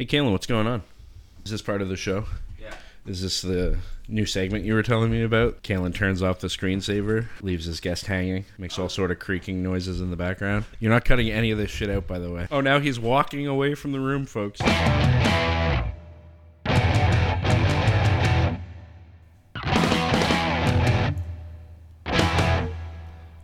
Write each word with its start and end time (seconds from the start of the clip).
Hey, 0.00 0.06
Kalen, 0.06 0.32
what's 0.32 0.46
going 0.46 0.66
on? 0.66 0.82
Is 1.44 1.50
this 1.50 1.60
part 1.60 1.82
of 1.82 1.90
the 1.90 1.96
show? 1.96 2.24
Yeah. 2.58 2.72
Is 3.04 3.20
this 3.20 3.42
the 3.42 3.76
new 4.08 4.24
segment 4.24 4.64
you 4.64 4.72
were 4.72 4.82
telling 4.82 5.10
me 5.10 5.22
about? 5.22 5.62
Kalen 5.62 5.94
turns 5.94 6.22
off 6.22 6.40
the 6.40 6.48
screensaver, 6.48 7.26
leaves 7.42 7.66
his 7.66 7.80
guest 7.80 8.06
hanging, 8.06 8.46
makes 8.56 8.78
all 8.78 8.88
sort 8.88 9.10
of 9.10 9.18
creaking 9.18 9.62
noises 9.62 10.00
in 10.00 10.08
the 10.08 10.16
background. 10.16 10.64
You're 10.78 10.90
not 10.90 11.04
cutting 11.04 11.28
any 11.28 11.50
of 11.50 11.58
this 11.58 11.70
shit 11.70 11.90
out, 11.90 12.06
by 12.06 12.18
the 12.18 12.30
way. 12.30 12.48
Oh, 12.50 12.62
now 12.62 12.78
he's 12.78 12.98
walking 12.98 13.46
away 13.46 13.74
from 13.74 13.92
the 13.92 14.00
room, 14.00 14.24
folks. 14.24 14.62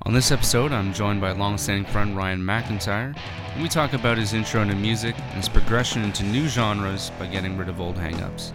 On 0.06 0.12
this 0.12 0.30
episode, 0.30 0.70
I'm 0.70 0.94
joined 0.94 1.20
by 1.20 1.32
longstanding 1.32 1.84
friend 1.84 2.16
Ryan 2.16 2.40
McIntyre, 2.40 3.18
and 3.52 3.60
we 3.60 3.68
talk 3.68 3.92
about 3.92 4.16
his 4.16 4.34
intro 4.34 4.62
into 4.62 4.76
music 4.76 5.18
and 5.18 5.34
his 5.34 5.48
progression 5.48 6.04
into 6.04 6.22
new 6.22 6.46
genres 6.46 7.10
by 7.18 7.26
getting 7.26 7.58
rid 7.58 7.68
of 7.68 7.80
old 7.80 7.96
hangups. 7.96 8.52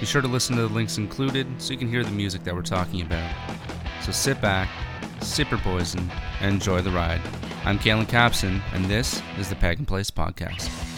Be 0.00 0.06
sure 0.06 0.22
to 0.22 0.26
listen 0.26 0.56
to 0.56 0.62
the 0.62 0.72
links 0.72 0.96
included 0.96 1.46
so 1.58 1.74
you 1.74 1.78
can 1.78 1.90
hear 1.90 2.02
the 2.02 2.10
music 2.10 2.44
that 2.44 2.54
we're 2.54 2.62
talking 2.62 3.02
about. 3.02 3.30
So 4.00 4.10
sit 4.10 4.40
back, 4.40 4.70
sip 5.20 5.50
your 5.50 5.60
poison, 5.60 6.10
and 6.40 6.54
enjoy 6.54 6.80
the 6.80 6.92
ride. 6.92 7.20
I'm 7.66 7.78
Kalen 7.78 8.06
Capson, 8.06 8.62
and 8.72 8.86
this 8.86 9.20
is 9.38 9.50
the 9.50 9.56
Peg 9.56 9.76
and 9.76 9.86
Place 9.86 10.10
Podcast. 10.10 10.95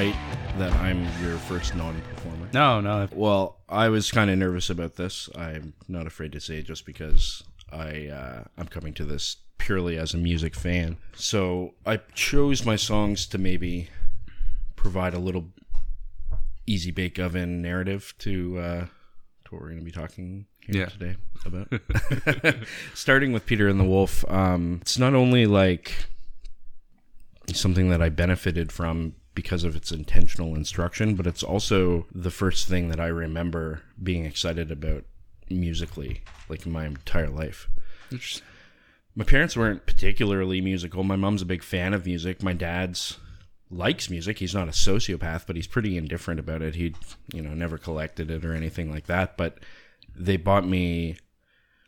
Right 0.00 0.14
that 0.56 0.72
I'm 0.80 1.02
your 1.22 1.36
first 1.36 1.74
non 1.76 2.00
performer? 2.14 2.48
No, 2.54 2.80
no. 2.80 3.06
Well, 3.12 3.58
I 3.68 3.88
was 3.90 4.10
kind 4.10 4.30
of 4.30 4.38
nervous 4.38 4.70
about 4.70 4.96
this. 4.96 5.28
I'm 5.36 5.74
not 5.88 6.06
afraid 6.06 6.32
to 6.32 6.40
say 6.40 6.58
it 6.58 6.66
just 6.66 6.86
because 6.86 7.42
I 7.70 8.06
uh, 8.08 8.44
I'm 8.56 8.66
coming 8.66 8.94
to 8.94 9.04
this 9.04 9.36
purely 9.58 9.98
as 9.98 10.14
a 10.14 10.16
music 10.16 10.54
fan. 10.54 10.96
So 11.14 11.74
I 11.84 11.98
chose 12.14 12.64
my 12.64 12.76
songs 12.76 13.26
to 13.26 13.38
maybe 13.38 13.90
provide 14.74 15.12
a 15.12 15.18
little 15.18 15.48
easy 16.66 16.90
bake 16.90 17.18
oven 17.18 17.60
narrative 17.60 18.14
to 18.20 18.58
uh, 18.58 18.80
to 19.44 19.50
what 19.50 19.60
we're 19.60 19.68
going 19.68 19.80
to 19.80 19.84
be 19.84 19.90
talking 19.92 20.46
here 20.66 20.82
Yeah. 20.82 20.86
today 20.86 21.16
about. 21.44 22.56
Starting 22.94 23.32
with 23.32 23.44
Peter 23.44 23.68
and 23.68 23.78
the 23.78 23.84
Wolf, 23.84 24.24
um, 24.30 24.78
it's 24.80 24.98
not 24.98 25.12
only 25.14 25.44
like 25.46 25.92
something 27.52 27.90
that 27.90 28.00
I 28.00 28.08
benefited 28.08 28.72
from 28.72 29.14
because 29.34 29.64
of 29.64 29.76
its 29.76 29.92
intentional 29.92 30.54
instruction, 30.54 31.14
but 31.14 31.26
it's 31.26 31.42
also 31.42 32.06
the 32.12 32.30
first 32.30 32.68
thing 32.68 32.88
that 32.88 33.00
I 33.00 33.06
remember 33.06 33.82
being 34.02 34.24
excited 34.24 34.70
about 34.70 35.04
musically, 35.48 36.22
like 36.48 36.66
my 36.66 36.86
entire 36.86 37.28
life. 37.28 37.68
Interesting. 38.10 38.46
My 39.14 39.24
parents 39.24 39.56
weren't 39.56 39.86
particularly 39.86 40.60
musical. 40.60 41.02
My 41.02 41.16
mom's 41.16 41.42
a 41.42 41.46
big 41.46 41.62
fan 41.62 41.94
of 41.94 42.06
music. 42.06 42.42
My 42.42 42.52
dad's 42.52 43.18
likes 43.70 44.10
music. 44.10 44.38
He's 44.38 44.54
not 44.54 44.68
a 44.68 44.72
sociopath, 44.72 45.46
but 45.46 45.56
he's 45.56 45.66
pretty 45.66 45.96
indifferent 45.96 46.40
about 46.40 46.62
it. 46.62 46.74
He, 46.74 46.94
you 47.32 47.42
know, 47.42 47.54
never 47.54 47.78
collected 47.78 48.30
it 48.30 48.44
or 48.44 48.54
anything 48.54 48.90
like 48.90 49.06
that. 49.06 49.36
But 49.36 49.58
they 50.14 50.36
bought 50.36 50.66
me 50.66 51.16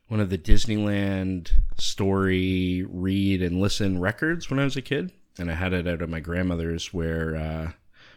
one 0.08 0.20
of 0.20 0.30
the 0.30 0.38
Disneyland 0.38 1.50
story 1.78 2.84
read 2.88 3.42
and 3.42 3.60
listen 3.60 3.98
records 3.98 4.50
when 4.50 4.58
I 4.58 4.64
was 4.64 4.76
a 4.76 4.82
kid, 4.82 5.12
and 5.38 5.50
I 5.50 5.54
had 5.54 5.72
it 5.72 5.86
out 5.86 6.02
of 6.02 6.10
my 6.10 6.20
grandmother's 6.20 6.92
where 6.92 7.36
uh, 7.36 7.72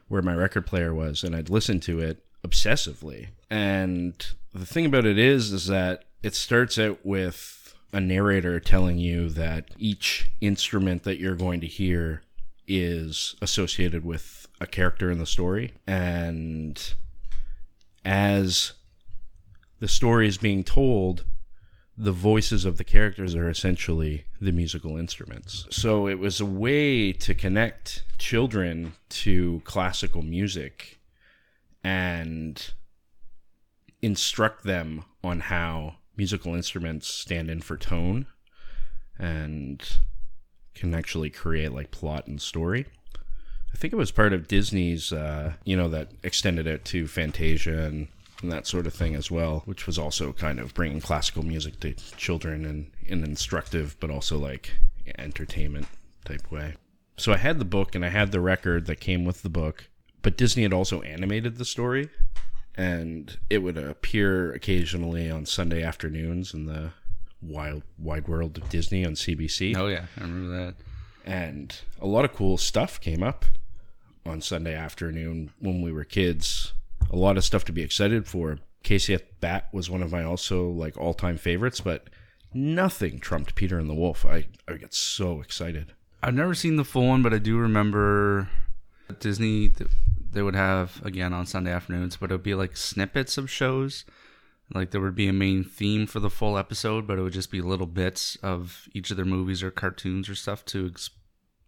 where 0.07 0.21
my 0.21 0.35
record 0.35 0.65
player 0.65 0.93
was, 0.93 1.23
and 1.23 1.35
I'd 1.35 1.49
listen 1.49 1.79
to 1.81 1.99
it 1.99 2.23
obsessively. 2.45 3.29
And 3.49 4.25
the 4.53 4.65
thing 4.65 4.85
about 4.85 5.05
it 5.05 5.17
is, 5.17 5.51
is 5.51 5.67
that 5.67 6.05
it 6.21 6.35
starts 6.35 6.77
out 6.77 6.99
with 7.03 7.75
a 7.91 7.99
narrator 7.99 8.59
telling 8.59 8.97
you 8.97 9.29
that 9.29 9.69
each 9.77 10.31
instrument 10.41 11.03
that 11.03 11.17
you're 11.17 11.35
going 11.35 11.61
to 11.61 11.67
hear 11.67 12.21
is 12.67 13.35
associated 13.41 14.03
with 14.03 14.47
a 14.59 14.67
character 14.67 15.11
in 15.11 15.17
the 15.17 15.25
story, 15.25 15.73
and 15.87 16.93
as 18.03 18.73
the 19.79 19.87
story 19.87 20.27
is 20.27 20.37
being 20.37 20.63
told, 20.63 21.25
the 21.97 22.11
voices 22.11 22.65
of 22.65 22.77
the 22.77 22.83
characters 22.83 23.35
are 23.35 23.49
essentially 23.49 24.25
the 24.41 24.51
musical 24.51 24.97
instruments. 24.97 25.65
So 25.69 26.07
it 26.07 26.19
was 26.19 26.41
a 26.41 26.45
way 26.45 27.13
to 27.13 27.33
connect 27.33 28.03
children 28.17 28.93
to 29.09 29.61
classical 29.63 30.21
music 30.21 30.99
and 31.83 32.71
instruct 34.01 34.63
them 34.63 35.05
on 35.23 35.39
how 35.39 35.95
musical 36.17 36.53
instruments 36.53 37.07
stand 37.07 37.49
in 37.49 37.61
for 37.61 37.77
tone 37.77 38.25
and 39.17 39.97
can 40.73 40.93
actually 40.93 41.29
create 41.29 41.71
like 41.71 41.91
plot 41.91 42.27
and 42.27 42.41
story. 42.41 42.85
I 43.73 43.77
think 43.77 43.93
it 43.93 43.97
was 43.97 44.11
part 44.11 44.33
of 44.33 44.47
Disney's, 44.47 45.11
uh, 45.11 45.53
you 45.63 45.75
know, 45.75 45.89
that 45.89 46.11
extended 46.23 46.67
it 46.67 46.85
to 46.85 47.07
Fantasia 47.07 47.83
and, 47.83 48.07
and 48.41 48.51
that 48.51 48.67
sort 48.67 48.85
of 48.87 48.93
thing 48.93 49.15
as 49.15 49.31
well, 49.31 49.61
which 49.65 49.87
was 49.87 49.97
also 49.97 50.33
kind 50.33 50.59
of 50.59 50.73
bringing 50.73 51.01
classical 51.01 51.43
music 51.43 51.79
to 51.79 51.93
children 52.17 52.65
in, 52.65 52.91
in 53.07 53.23
an 53.23 53.29
instructive 53.29 53.95
but 53.99 54.09
also 54.09 54.37
like 54.37 54.71
entertainment 55.17 55.87
type 56.25 56.51
way. 56.51 56.73
So 57.17 57.31
I 57.33 57.37
had 57.37 57.59
the 57.59 57.65
book 57.65 57.95
and 57.95 58.03
I 58.05 58.09
had 58.09 58.31
the 58.31 58.41
record 58.41 58.87
that 58.87 58.99
came 58.99 59.23
with 59.25 59.41
the 59.41 59.49
book, 59.49 59.87
but 60.21 60.37
Disney 60.37 60.63
had 60.63 60.73
also 60.73 61.01
animated 61.01 61.57
the 61.57 61.65
story, 61.65 62.09
and 62.75 63.37
it 63.49 63.59
would 63.59 63.77
appear 63.77 64.51
occasionally 64.51 65.29
on 65.29 65.45
Sunday 65.45 65.81
afternoons 65.81 66.53
in 66.53 66.65
the 66.65 66.91
wild 67.41 67.83
wide 67.97 68.27
world 68.27 68.57
of 68.57 68.67
Disney 68.69 69.05
on 69.05 69.13
CBC 69.13 69.77
Oh, 69.77 69.87
yeah. 69.87 70.05
I 70.17 70.21
remember 70.21 70.65
that. 70.65 70.75
and 71.25 71.75
a 72.01 72.07
lot 72.07 72.25
of 72.25 72.33
cool 72.33 72.57
stuff 72.57 72.99
came 72.99 73.23
up 73.23 73.45
on 74.25 74.41
Sunday 74.41 74.73
afternoon 74.73 75.51
when 75.59 75.81
we 75.81 75.91
were 75.91 76.03
kids. 76.03 76.73
A 77.11 77.15
lot 77.15 77.37
of 77.37 77.45
stuff 77.45 77.65
to 77.65 77.71
be 77.71 77.81
excited 77.81 78.27
for. 78.27 78.59
At 78.87 79.39
Bat 79.39 79.69
was 79.73 79.89
one 79.89 80.03
of 80.03 80.11
my 80.11 80.23
also 80.23 80.69
like 80.69 80.95
all 80.95 81.15
time 81.15 81.37
favorites, 81.37 81.81
but 81.81 82.07
nothing 82.53 83.19
trumped 83.19 83.55
Peter 83.55 83.79
and 83.79 83.89
the 83.89 83.95
Wolf. 83.95 84.25
I 84.25 84.45
I 84.67 84.73
get 84.73 84.93
so 84.93 85.41
excited. 85.41 85.93
I've 86.21 86.35
never 86.35 86.53
seen 86.53 86.75
the 86.75 86.83
full 86.83 87.07
one, 87.07 87.23
but 87.23 87.33
I 87.33 87.39
do 87.39 87.57
remember 87.57 88.49
Disney. 89.19 89.71
They 90.31 90.41
would 90.41 90.55
have 90.55 91.03
again 91.03 91.33
on 91.33 91.47
Sunday 91.47 91.71
afternoons, 91.71 92.17
but 92.17 92.29
it 92.29 92.33
would 92.35 92.43
be 92.43 92.53
like 92.53 92.77
snippets 92.77 93.37
of 93.37 93.49
shows. 93.49 94.05
Like 94.73 94.91
there 94.91 95.01
would 95.01 95.15
be 95.15 95.27
a 95.27 95.33
main 95.33 95.63
theme 95.63 96.07
for 96.07 96.19
the 96.19 96.29
full 96.29 96.57
episode, 96.57 97.07
but 97.07 97.17
it 97.17 97.21
would 97.21 97.33
just 97.33 97.51
be 97.51 97.61
little 97.61 97.85
bits 97.87 98.35
of 98.43 98.87
each 98.93 99.11
of 99.11 99.17
their 99.17 99.25
movies 99.25 99.63
or 99.63 99.71
cartoons 99.71 100.29
or 100.29 100.35
stuff 100.35 100.65
to 100.65 100.91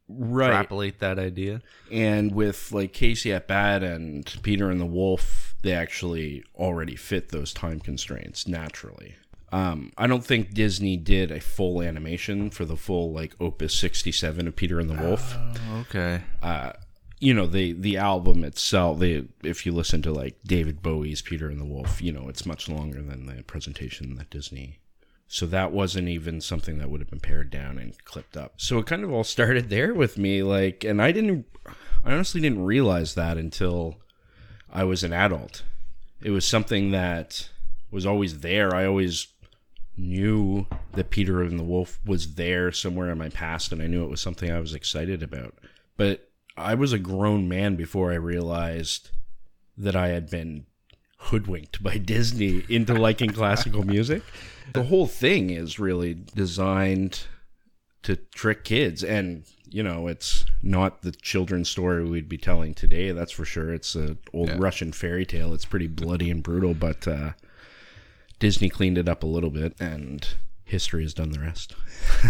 Right. 0.09 0.49
extrapolate 0.49 0.99
that 0.99 1.19
idea. 1.19 1.61
And 1.91 2.33
with 2.33 2.71
like 2.71 2.93
Casey 2.93 3.33
at 3.33 3.47
Bat 3.47 3.83
and 3.83 4.37
Peter 4.41 4.69
and 4.69 4.79
the 4.79 4.85
Wolf, 4.85 5.55
they 5.63 5.73
actually 5.73 6.43
already 6.55 6.95
fit 6.95 7.29
those 7.29 7.53
time 7.53 7.79
constraints 7.79 8.47
naturally. 8.47 9.15
Um, 9.51 9.93
I 9.97 10.07
don't 10.07 10.25
think 10.25 10.53
Disney 10.53 10.97
did 10.97 11.31
a 11.31 11.39
full 11.39 11.81
animation 11.81 12.49
for 12.49 12.65
the 12.65 12.75
full 12.75 13.11
like 13.13 13.33
Opus 13.39 13.73
67 13.75 14.47
of 14.47 14.55
Peter 14.55 14.79
and 14.79 14.89
the 14.89 15.01
Wolf. 15.01 15.35
Okay. 15.81 16.21
uh, 16.41 16.73
you 17.19 17.33
know 17.33 17.47
the 17.47 17.73
the 17.73 17.97
album 17.97 18.43
itself 18.43 18.99
they 18.99 19.25
if 19.43 19.65
you 19.65 19.71
listen 19.71 20.01
to 20.03 20.11
like 20.11 20.37
david 20.45 20.83
bowie's 20.83 21.21
peter 21.21 21.49
and 21.49 21.59
the 21.59 21.65
wolf 21.65 21.99
you 21.99 22.11
know 22.11 22.29
it's 22.29 22.45
much 22.45 22.69
longer 22.69 23.01
than 23.01 23.25
the 23.25 23.41
presentation 23.43 24.15
that 24.15 24.29
disney 24.29 24.77
so 25.27 25.45
that 25.45 25.71
wasn't 25.71 26.07
even 26.07 26.39
something 26.39 26.77
that 26.77 26.89
would 26.89 27.01
have 27.01 27.09
been 27.09 27.19
pared 27.19 27.49
down 27.49 27.77
and 27.77 28.03
clipped 28.05 28.37
up. 28.37 28.53
So 28.57 28.79
it 28.79 28.85
kind 28.85 29.03
of 29.03 29.11
all 29.11 29.23
started 29.25 29.69
there 29.69 29.93
with 29.93 30.17
me 30.17 30.43
like 30.43 30.83
and 30.83 31.01
i 31.01 31.11
didn't 31.11 31.45
i 32.03 32.13
honestly 32.13 32.41
didn't 32.41 32.63
realize 32.63 33.15
that 33.15 33.37
until 33.37 33.97
i 34.71 34.83
was 34.83 35.03
an 35.03 35.13
adult. 35.13 35.63
It 36.21 36.31
was 36.31 36.45
something 36.45 36.91
that 36.91 37.49
was 37.91 38.05
always 38.05 38.39
there. 38.39 38.73
I 38.73 38.85
always 38.85 39.27
knew 39.99 40.67
that 40.93 41.09
peter 41.09 41.41
and 41.41 41.59
the 41.59 41.63
wolf 41.63 41.99
was 42.05 42.35
there 42.35 42.71
somewhere 42.71 43.09
in 43.09 43.17
my 43.17 43.29
past 43.29 43.71
and 43.71 43.81
i 43.81 43.87
knew 43.87 44.03
it 44.03 44.11
was 44.11 44.21
something 44.21 44.51
i 44.51 44.59
was 44.59 44.73
excited 44.73 45.23
about. 45.23 45.55
But 45.97 46.29
I 46.55 46.73
was 46.73 46.93
a 46.93 46.99
grown 46.99 47.47
man 47.47 47.75
before 47.75 48.11
I 48.11 48.15
realized 48.15 49.11
that 49.77 49.95
I 49.95 50.07
had 50.07 50.29
been 50.29 50.65
hoodwinked 51.17 51.81
by 51.83 51.97
Disney 51.97 52.63
into 52.69 52.93
liking 52.93 53.31
classical 53.31 53.83
music. 53.83 54.23
The 54.73 54.83
whole 54.83 55.07
thing 55.07 55.49
is 55.49 55.79
really 55.79 56.13
designed 56.13 57.21
to 58.03 58.15
trick 58.15 58.63
kids 58.63 59.03
and 59.03 59.43
you 59.69 59.83
know 59.83 60.07
it's 60.07 60.45
not 60.63 61.01
the 61.01 61.11
children's 61.11 61.67
story 61.69 62.05
we'd 62.05 62.29
be 62.29 62.37
telling 62.37 62.73
today 62.73 63.11
that's 63.11 63.31
for 63.33 63.43
sure 63.43 63.73
it's 63.73 63.95
an 63.95 64.17
old 64.33 64.47
Yeah. 64.47 64.55
russian 64.59 64.93
fairy 64.93 65.25
tale 65.25 65.53
it's 65.53 65.65
pretty 65.65 65.87
bloody 65.87 66.29
and 66.31 66.41
brutal 66.41 66.73
but 66.73 67.05
uh, 67.05 67.31
disney 68.39 68.69
cleaned 68.69 68.97
it 68.97 69.09
up 69.09 69.23
a 69.23 69.27
little 69.27 69.49
bit 69.49 69.75
and 69.77 70.25
history 70.63 71.03
has 71.03 71.13
done 71.13 71.31
the 71.31 71.39
rest 71.41 71.73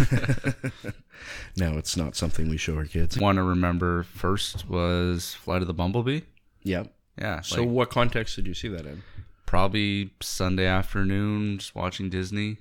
no 1.56 1.78
it's 1.78 1.96
not 1.96 2.16
something 2.16 2.48
we 2.48 2.56
show 2.56 2.74
our 2.76 2.84
kids 2.86 3.16
One 3.18 3.36
to 3.36 3.42
remember 3.44 4.02
first 4.02 4.68
was 4.68 5.34
Flight 5.34 5.60
of 5.62 5.68
the 5.68 5.74
Bumblebee. 5.74 6.22
yep 6.64 6.92
Yeah. 7.20 7.40
so 7.40 7.60
like, 7.62 7.68
what 7.70 7.90
context 7.90 8.36
did 8.36 8.46
you 8.46 8.54
see 8.54 8.68
that 8.68 8.86
in 8.86 9.02
probably 9.46 10.10
Sunday 10.20 10.66
afternoon, 10.66 11.58
just 11.58 11.74
watching 11.74 12.10
Disney. 12.10 12.58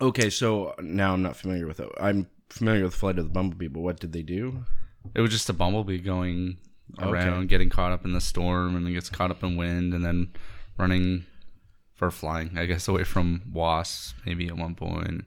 okay 0.00 0.30
so 0.30 0.74
now 0.80 1.12
i'm 1.14 1.22
not 1.22 1.36
familiar 1.36 1.66
with 1.66 1.80
it 1.80 1.88
i'm 2.00 2.26
familiar 2.50 2.84
with 2.84 2.94
flight 2.94 3.18
of 3.18 3.24
the 3.24 3.30
bumblebee 3.30 3.68
but 3.68 3.80
what 3.80 3.98
did 4.00 4.12
they 4.12 4.22
do 4.22 4.64
It 5.14 5.20
was 5.20 5.30
just 5.30 5.48
a 5.50 5.52
bumblebee 5.52 5.98
going 5.98 6.58
Okay. 6.98 7.06
around, 7.06 7.48
getting 7.50 7.68
caught 7.68 7.92
up 7.92 8.06
in 8.06 8.12
the 8.14 8.20
storm, 8.20 8.74
and 8.74 8.86
then 8.86 8.94
gets 8.94 9.10
caught 9.10 9.30
up 9.30 9.42
in 9.44 9.56
wind, 9.58 9.92
and 9.92 10.02
then 10.02 10.32
running 10.78 11.26
for 11.94 12.10
flying. 12.10 12.56
I 12.56 12.64
guess 12.64 12.88
away 12.92 13.04
from 13.04 13.42
wasps, 13.52 14.14
maybe 14.24 14.46
at 14.48 14.56
one 14.56 14.74
point. 14.74 15.26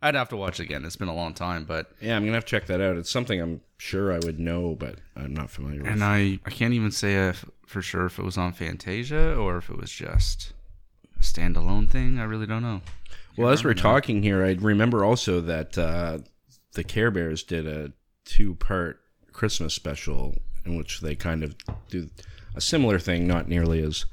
I'd 0.00 0.14
have 0.14 0.28
to 0.30 0.36
watch 0.36 0.60
it 0.60 0.64
again. 0.64 0.84
It's 0.84 0.96
been 0.96 1.08
a 1.08 1.14
long 1.14 1.34
time, 1.34 1.64
but 1.64 1.90
yeah 2.00 2.16
i'm 2.16 2.22
gonna 2.22 2.34
have 2.34 2.44
to 2.44 2.50
check 2.50 2.66
that 2.66 2.80
out 2.80 2.96
it's 2.96 3.10
something 3.10 3.40
i'm 3.40 3.60
sure 3.78 4.12
i 4.12 4.18
would 4.18 4.38
know 4.38 4.74
but 4.74 4.96
i'm 5.16 5.34
not 5.34 5.50
familiar 5.50 5.82
with 5.82 5.90
and 5.90 6.02
I 6.04 6.38
I 6.44 6.50
can't 6.50 6.74
even 6.74 6.90
say 6.90 7.28
if, 7.28 7.44
for 7.66 7.82
sure 7.82 8.06
if 8.06 8.18
it 8.18 8.24
was 8.24 8.36
on 8.36 8.52
Fantasia 8.52 9.34
or 9.34 9.56
if 9.56 9.70
it 9.70 9.76
was 9.76 9.90
just 9.90 10.52
a 11.18 11.22
standalone 11.22 11.88
thing. 11.88 12.18
I 12.18 12.24
really 12.24 12.46
don't 12.46 12.62
know. 12.62 12.82
Well, 13.36 13.50
as 13.50 13.64
we're 13.64 13.74
talking 13.74 14.22
here, 14.22 14.44
I 14.44 14.52
remember 14.52 15.04
also 15.04 15.40
that 15.40 15.78
uh, 15.78 16.18
the 16.74 16.84
Care 16.84 17.10
Bears 17.10 17.42
did 17.42 17.66
a 17.66 17.92
two-part 18.24 19.00
Christmas 19.32 19.72
special 19.72 20.36
in 20.66 20.76
which 20.76 21.00
they 21.00 21.14
kind 21.16 21.42
of 21.42 21.56
do 21.88 22.10
a 22.54 22.60
similar 22.60 22.98
thing, 22.98 23.26
not 23.26 23.48
nearly 23.48 23.82
as 23.82 24.04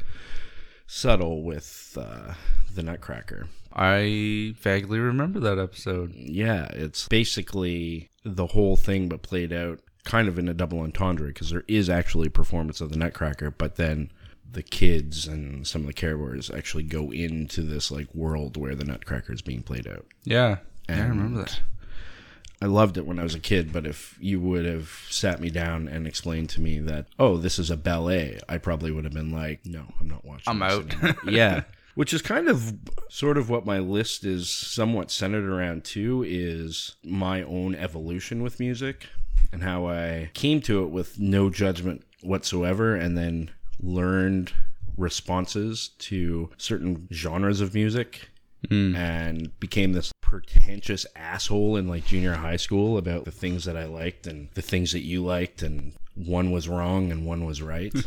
subtle 0.88 1.44
with 1.44 1.98
uh, 2.00 2.34
the 2.74 2.82
Nutcracker. 2.82 3.48
I 3.80 4.56
vaguely 4.58 5.00
remember 5.00 5.40
that 5.40 5.58
episode. 5.58 6.14
Yeah, 6.14 6.66
it's 6.74 7.08
basically 7.08 8.10
the 8.26 8.48
whole 8.48 8.76
thing, 8.76 9.08
but 9.08 9.22
played 9.22 9.54
out 9.54 9.80
kind 10.04 10.28
of 10.28 10.38
in 10.38 10.50
a 10.50 10.54
double 10.54 10.82
entendre 10.82 11.28
because 11.28 11.50
there 11.50 11.64
is 11.70 11.90
actually 11.90 12.28
a 12.28 12.32
performance 12.32 12.82
of 12.82 12.92
the 12.92 12.98
Nutcracker, 12.98 13.52
but 13.52 13.78
then 13.78 14.12
the 14.52 14.64
kids 14.64 15.28
and 15.28 15.66
some 15.66 15.82
of 15.82 15.88
the 15.88 15.94
Care 15.94 16.18
Bears 16.18 16.52
actually 16.52 16.84
go 16.84 17.10
into 17.12 17.62
this 17.62 17.90
like 17.90 18.14
world 18.14 18.58
where 18.58 18.76
the 18.76 18.84
Nutcracker 18.84 19.32
is 19.32 19.42
being 19.42 19.64
played 19.64 19.88
out. 19.88 20.06
Yeah, 20.26 20.58
yeah, 20.90 21.06
I 21.06 21.08
remember 21.08 21.44
that. 21.44 21.62
I 22.62 22.66
loved 22.66 22.98
it 22.98 23.06
when 23.06 23.18
I 23.18 23.24
was 23.24 23.36
a 23.36 23.40
kid, 23.40 23.72
but 23.72 23.88
if 23.88 24.18
you 24.20 24.42
would 24.42 24.66
have 24.66 24.90
sat 25.10 25.40
me 25.40 25.50
down 25.50 25.88
and 25.88 26.06
explained 26.06 26.50
to 26.50 26.62
me 26.62 26.80
that, 26.80 27.06
oh, 27.18 27.38
this 27.38 27.58
is 27.58 27.72
a 27.72 27.78
ballet, 27.78 28.42
I 28.50 28.58
probably 28.58 28.92
would 28.92 29.06
have 29.06 29.14
been 29.14 29.32
like, 29.32 29.66
no, 29.66 29.86
I'm 30.02 30.10
not 30.10 30.26
watching. 30.26 30.44
I'm 30.48 30.62
out. 30.62 30.94
yeah. 31.26 31.62
Which 32.00 32.14
is 32.14 32.22
kind 32.22 32.48
of 32.48 32.76
sort 33.10 33.38
of 33.38 33.50
what 33.50 33.66
my 33.66 33.80
list 33.80 34.24
is 34.24 34.50
somewhat 34.50 35.12
centered 35.12 35.44
around 35.44 35.84
too 35.84 36.24
is 36.26 36.96
my 37.04 37.44
own 37.44 37.76
evolution 37.76 38.42
with 38.42 38.58
music 38.58 39.08
and 39.52 39.62
how 39.62 39.88
I 39.88 40.32
came 40.34 40.62
to 40.62 40.82
it 40.86 40.92
with 40.92 41.20
no 41.20 41.50
judgment 41.50 42.06
whatsoever 42.22 42.96
and 42.96 43.18
then 43.18 43.52
learned 43.82 44.54
responses 44.96 45.90
to 46.00 46.50
certain 46.56 47.10
genres 47.12 47.60
of 47.60 47.74
music 47.74 48.30
hmm. 48.70 48.96
and 48.96 49.60
became 49.60 49.92
this 49.92 50.14
pretentious 50.22 51.06
asshole 51.18 51.76
in 51.76 51.90
like 51.90 52.06
junior 52.06 52.36
high 52.36 52.56
school 52.56 52.98
about 52.98 53.26
the 53.26 53.32
things 53.32 53.66
that 53.66 53.76
I 53.76 53.84
liked 53.84 54.26
and 54.26 54.48
the 54.54 54.62
things 54.62 54.94
that 54.94 55.04
you 55.04 55.26
liked 55.26 55.64
and 55.64 55.92
one 56.16 56.52
was 56.52 56.70
wrong 56.70 57.12
and 57.12 57.26
one 57.26 57.44
was 57.44 57.62
right. 57.62 57.94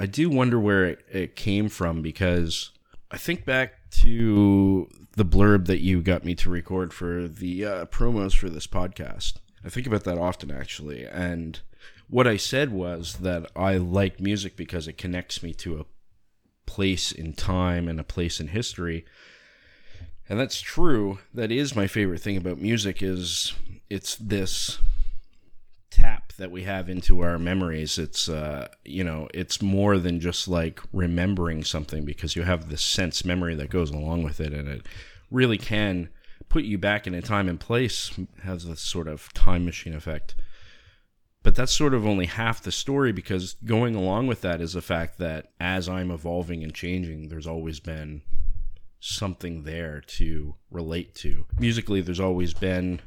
I 0.00 0.06
do 0.06 0.30
wonder 0.30 0.58
where 0.58 0.86
it, 0.86 1.04
it 1.12 1.36
came 1.36 1.68
from 1.68 2.00
because 2.00 2.70
I 3.10 3.18
think 3.18 3.44
back 3.44 3.90
to 4.00 4.88
the 5.12 5.26
blurb 5.26 5.66
that 5.66 5.80
you 5.80 6.00
got 6.00 6.24
me 6.24 6.34
to 6.36 6.48
record 6.48 6.94
for 6.94 7.28
the 7.28 7.66
uh, 7.66 7.84
promos 7.84 8.34
for 8.34 8.48
this 8.48 8.66
podcast. 8.66 9.40
I 9.62 9.68
think 9.68 9.86
about 9.86 10.04
that 10.04 10.16
often 10.16 10.50
actually. 10.50 11.04
And 11.04 11.60
what 12.08 12.26
I 12.26 12.38
said 12.38 12.72
was 12.72 13.18
that 13.18 13.50
I 13.54 13.76
like 13.76 14.20
music 14.20 14.56
because 14.56 14.88
it 14.88 14.96
connects 14.96 15.42
me 15.42 15.52
to 15.54 15.80
a 15.80 15.84
place 16.64 17.12
in 17.12 17.34
time 17.34 17.86
and 17.86 18.00
a 18.00 18.04
place 18.04 18.40
in 18.40 18.48
history. 18.48 19.04
And 20.30 20.40
that's 20.40 20.62
true. 20.62 21.18
That 21.34 21.52
is 21.52 21.76
my 21.76 21.86
favorite 21.86 22.22
thing 22.22 22.38
about 22.38 22.58
music 22.58 23.02
is 23.02 23.52
it's 23.90 24.16
this 24.16 24.78
tap 25.90 26.19
that 26.40 26.50
we 26.50 26.64
have 26.64 26.88
into 26.88 27.20
our 27.20 27.38
memories. 27.38 27.98
It's 27.98 28.28
uh, 28.28 28.68
you 28.84 29.04
know, 29.04 29.28
it's 29.32 29.62
more 29.62 29.98
than 29.98 30.20
just 30.20 30.48
like 30.48 30.80
remembering 30.92 31.64
something 31.64 32.04
because 32.04 32.34
you 32.34 32.42
have 32.42 32.68
this 32.68 32.82
sense 32.82 33.24
memory 33.24 33.54
that 33.54 33.70
goes 33.70 33.90
along 33.90 34.24
with 34.24 34.40
it 34.40 34.52
and 34.52 34.68
it 34.68 34.86
really 35.30 35.58
can 35.58 36.08
put 36.48 36.64
you 36.64 36.78
back 36.78 37.06
in 37.06 37.14
a 37.14 37.22
time 37.22 37.48
and 37.48 37.60
place 37.60 38.10
has 38.42 38.64
this 38.64 38.80
sort 38.80 39.06
of 39.06 39.32
time 39.32 39.64
machine 39.64 39.94
effect. 39.94 40.34
But 41.42 41.54
that's 41.54 41.72
sort 41.72 41.94
of 41.94 42.06
only 42.06 42.26
half 42.26 42.62
the 42.62 42.72
story 42.72 43.12
because 43.12 43.54
going 43.64 43.94
along 43.94 44.26
with 44.26 44.42
that 44.42 44.60
is 44.60 44.74
the 44.74 44.82
fact 44.82 45.18
that 45.18 45.52
as 45.58 45.88
I'm 45.88 46.10
evolving 46.10 46.62
and 46.62 46.74
changing, 46.74 47.28
there's 47.28 47.46
always 47.46 47.80
been 47.80 48.22
something 48.98 49.62
there 49.62 50.02
to 50.02 50.54
relate 50.70 51.14
to. 51.14 51.46
Musically, 51.58 52.02
there's 52.02 52.20
always 52.20 52.52
been, 52.52 53.00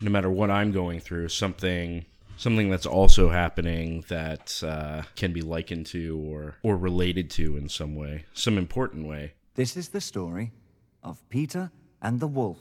no 0.00 0.10
matter 0.10 0.30
what 0.30 0.50
I'm 0.50 0.70
going 0.70 1.00
through, 1.00 1.28
something 1.30 2.04
something 2.42 2.68
that's 2.68 2.86
also 2.86 3.28
happening 3.28 4.04
that 4.08 4.60
uh, 4.64 5.02
can 5.14 5.32
be 5.32 5.42
likened 5.42 5.86
to 5.86 6.18
or 6.18 6.56
or 6.64 6.76
related 6.76 7.30
to 7.30 7.56
in 7.56 7.68
some 7.68 7.94
way, 7.94 8.24
some 8.34 8.58
important 8.58 9.06
way. 9.06 9.32
This 9.54 9.76
is 9.76 9.90
the 9.90 10.00
story 10.00 10.50
of 11.04 11.26
Peter 11.28 11.70
and 12.00 12.18
the 12.18 12.26
Wolf. 12.26 12.58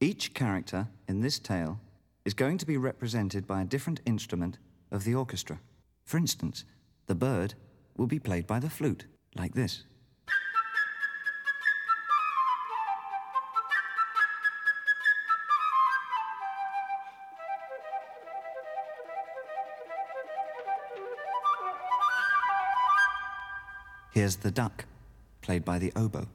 Each 0.00 0.32
character 0.32 0.88
in 1.08 1.20
this 1.22 1.40
tale 1.40 1.80
is 2.24 2.34
going 2.34 2.58
to 2.58 2.66
be 2.66 2.76
represented 2.76 3.46
by 3.46 3.62
a 3.62 3.64
different 3.64 4.00
instrument 4.06 4.58
of 4.92 5.02
the 5.04 5.14
orchestra. 5.14 5.58
For 6.04 6.18
instance, 6.18 6.64
the 7.06 7.14
bird 7.14 7.54
will 7.96 8.06
be 8.06 8.20
played 8.20 8.46
by 8.46 8.60
the 8.60 8.70
flute, 8.70 9.06
like 9.34 9.54
this. 9.54 9.84
Here's 24.16 24.36
the 24.36 24.50
duck, 24.50 24.86
played 25.42 25.62
by 25.62 25.78
the 25.78 25.92
oboe. 25.94 26.26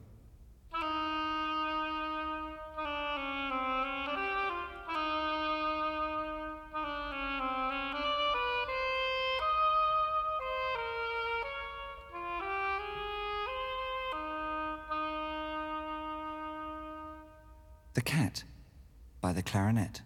The 17.94 18.00
cat, 18.00 18.44
by 19.20 19.32
the 19.32 19.42
clarinet. 19.42 20.02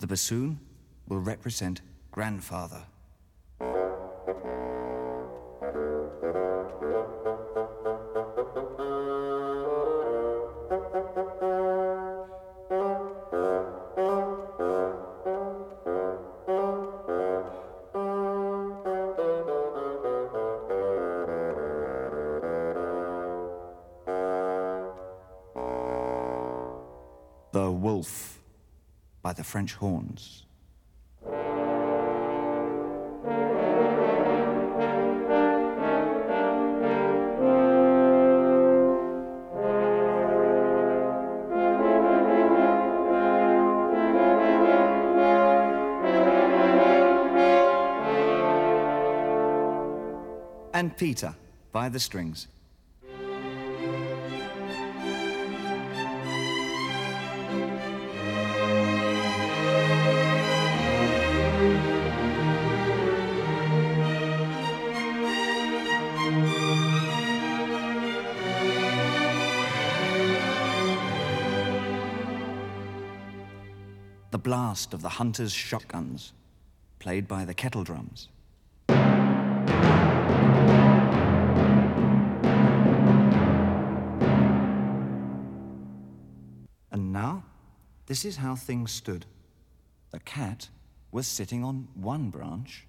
The 0.00 0.06
bassoon 0.06 0.58
will 1.08 1.18
represent 1.18 1.82
grandfather. 2.10 2.86
The 27.52 27.70
wolf 27.70 28.29
the 29.40 29.44
French 29.44 29.72
horns. 29.72 30.44
and 50.74 50.96
Peter 50.98 51.34
by 51.72 51.88
the 51.88 51.98
strings. 51.98 52.46
Blast 74.40 74.94
of 74.94 75.02
the 75.02 75.08
hunters' 75.10 75.52
shotguns, 75.52 76.32
played 76.98 77.28
by 77.28 77.44
the 77.44 77.54
kettle 77.54 77.84
drums. 77.84 78.28
And 86.92 87.12
now, 87.12 87.44
this 88.06 88.24
is 88.24 88.36
how 88.36 88.56
things 88.56 88.90
stood. 88.90 89.26
The 90.10 90.20
cat 90.20 90.68
was 91.12 91.26
sitting 91.26 91.62
on 91.62 91.88
one 91.94 92.30
branch. 92.30 92.86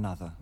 Another. 0.00 0.32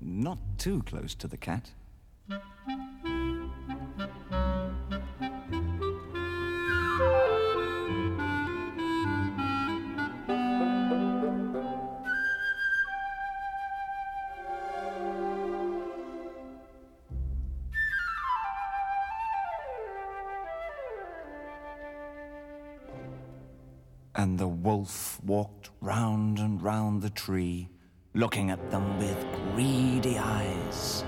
Not 0.00 0.38
too 0.56 0.82
close 0.84 1.14
to 1.16 1.28
the 1.28 1.36
cat. 1.36 1.72
And 24.22 24.38
the 24.38 24.46
wolf 24.46 25.18
walked 25.24 25.70
round 25.80 26.38
and 26.38 26.62
round 26.62 27.02
the 27.02 27.10
tree, 27.10 27.68
looking 28.14 28.52
at 28.52 28.70
them 28.70 28.96
with 28.96 29.18
greedy 29.52 30.16
eyes. 30.16 31.04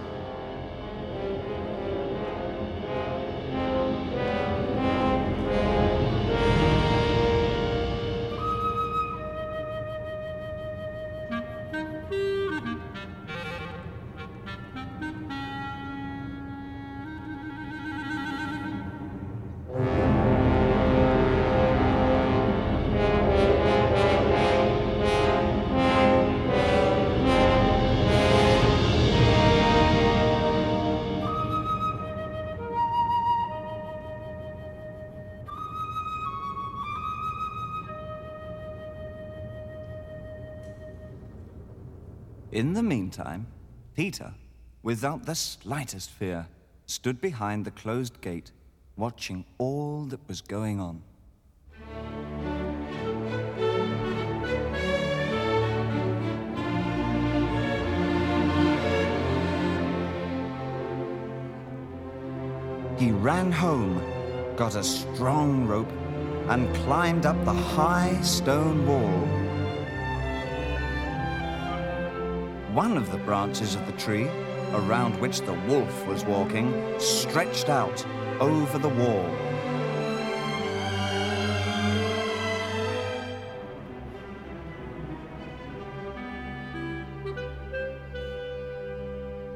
In 42.54 42.72
the 42.72 42.84
meantime, 42.84 43.48
Peter, 43.96 44.32
without 44.84 45.26
the 45.26 45.34
slightest 45.34 46.08
fear, 46.08 46.46
stood 46.86 47.20
behind 47.20 47.64
the 47.64 47.72
closed 47.72 48.20
gate, 48.20 48.52
watching 48.96 49.44
all 49.58 50.04
that 50.04 50.20
was 50.28 50.40
going 50.40 50.78
on. 50.78 51.02
He 62.96 63.10
ran 63.10 63.50
home, 63.50 64.00
got 64.54 64.76
a 64.76 64.84
strong 64.84 65.66
rope, 65.66 65.90
and 66.48 66.72
climbed 66.76 67.26
up 67.26 67.44
the 67.44 67.52
high 67.52 68.20
stone 68.20 68.86
wall. 68.86 69.43
One 72.74 72.96
of 72.96 73.12
the 73.12 73.18
branches 73.18 73.76
of 73.76 73.86
the 73.86 73.92
tree, 73.92 74.26
around 74.72 75.20
which 75.20 75.42
the 75.42 75.52
wolf 75.68 76.06
was 76.08 76.24
walking, 76.24 76.74
stretched 76.98 77.68
out 77.68 78.04
over 78.40 78.78
the 78.78 78.88
wall. 78.88 79.30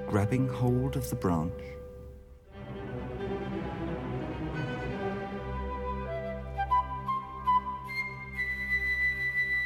Grabbing 0.06 0.48
hold 0.48 0.94
of 0.94 1.10
the 1.10 1.16
branch, 1.16 1.52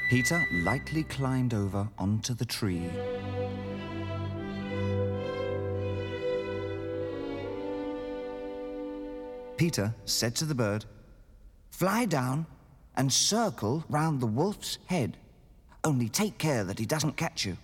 Peter 0.09 0.47
lightly 0.53 1.05
climbed 1.05 1.53
over 1.53 1.87
onto 1.99 2.33
the 2.33 2.47
tree. 2.47 2.91
Peter 9.63 9.95
said 10.07 10.35
to 10.35 10.45
the 10.45 10.57
bird, 10.57 10.85
Fly 11.71 12.05
down 12.05 12.47
and 12.97 13.13
circle 13.13 13.85
round 13.89 14.21
the 14.21 14.27
wolf's 14.27 14.79
head. 14.87 15.17
Only 15.85 16.09
take 16.09 16.37
care 16.37 16.65
that 16.65 16.81
he 16.81 16.85
doesn't 16.85 17.17
catch 17.17 17.47
you. 17.47 17.57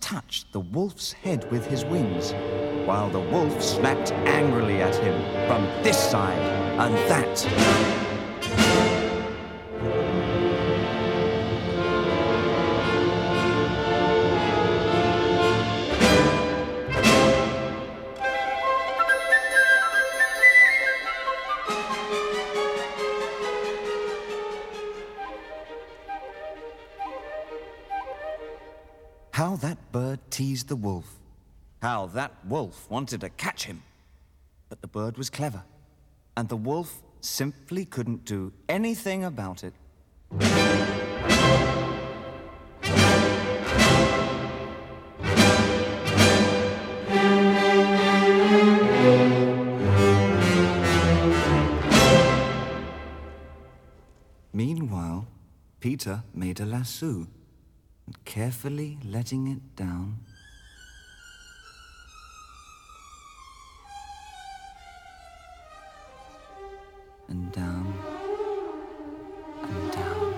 Touched 0.00 0.52
the 0.52 0.60
wolf's 0.60 1.12
head 1.12 1.50
with 1.50 1.66
his 1.66 1.84
wings, 1.84 2.32
while 2.86 3.10
the 3.10 3.20
wolf 3.20 3.62
snapped 3.62 4.12
angrily 4.12 4.82
at 4.82 4.94
him 4.96 5.20
from 5.46 5.64
this 5.82 5.98
side 5.98 6.38
and 6.78 6.94
that. 7.08 8.03
Teased 30.34 30.66
the 30.66 30.74
wolf. 30.74 31.20
How 31.80 32.06
that 32.06 32.32
wolf 32.44 32.90
wanted 32.90 33.20
to 33.20 33.28
catch 33.28 33.66
him. 33.66 33.84
But 34.68 34.80
the 34.80 34.88
bird 34.88 35.16
was 35.16 35.30
clever, 35.30 35.62
and 36.36 36.48
the 36.48 36.56
wolf 36.56 37.04
simply 37.20 37.84
couldn't 37.84 38.24
do 38.24 38.52
anything 38.68 39.22
about 39.22 39.62
it. 39.62 39.74
Meanwhile, 54.52 55.28
Peter 55.78 56.24
made 56.34 56.58
a 56.58 56.66
lasso 56.66 57.28
carefully 58.24 58.98
letting 59.04 59.46
it 59.46 59.76
down. 59.76 60.18
And 67.28 67.50
down 67.52 67.94
and 69.62 69.92
down. 69.92 70.34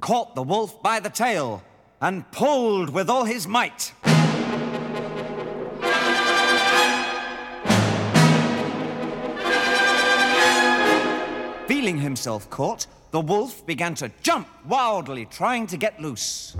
Caught 0.00 0.34
the 0.34 0.42
wolf 0.42 0.82
by 0.82 1.00
the 1.00 1.10
tail 1.10 1.62
and 2.00 2.30
pulled 2.32 2.90
with 2.90 3.10
all 3.10 3.24
his 3.24 3.46
might. 3.46 3.92
Feeling 11.66 11.98
himself 11.98 12.48
caught, 12.50 12.86
the 13.16 13.20
wolf 13.22 13.64
began 13.64 13.94
to 13.94 14.10
jump 14.20 14.46
wildly, 14.66 15.24
trying 15.24 15.66
to 15.66 15.78
get 15.78 15.98
loose. 15.98 16.54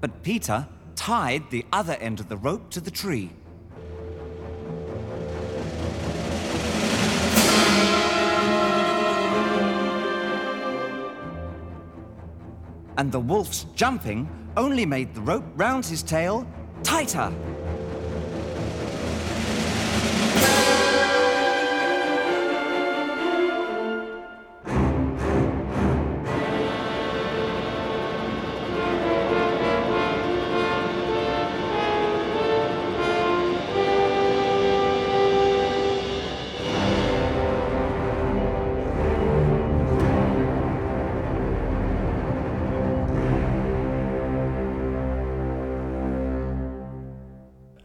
But 0.00 0.22
Peter 0.22 0.66
tied 0.94 1.50
the 1.50 1.64
other 1.72 1.94
end 1.94 2.20
of 2.20 2.28
the 2.28 2.36
rope 2.36 2.70
to 2.70 2.80
the 2.80 2.90
tree. 2.90 3.30
And 12.96 13.10
the 13.10 13.20
wolf's 13.20 13.64
jumping 13.74 14.28
only 14.56 14.86
made 14.86 15.14
the 15.14 15.20
rope 15.20 15.44
round 15.56 15.84
his 15.84 16.02
tail 16.02 16.46
tighter. 16.82 17.32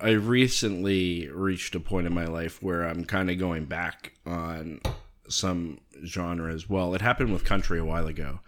I 0.09 0.13
recently 0.13 1.29
reached 1.29 1.75
a 1.75 1.79
point 1.79 2.07
in 2.07 2.13
my 2.15 2.25
life 2.25 2.63
where 2.63 2.81
I'm 2.81 3.05
kind 3.05 3.29
of 3.29 3.37
going 3.37 3.65
back 3.65 4.13
on 4.25 4.81
some 5.27 5.81
genres. 6.03 6.67
Well, 6.67 6.95
it 6.95 7.01
happened 7.01 7.31
with 7.31 7.45
country 7.45 7.77
a 7.77 7.85
while 7.85 8.07
ago. 8.07 8.39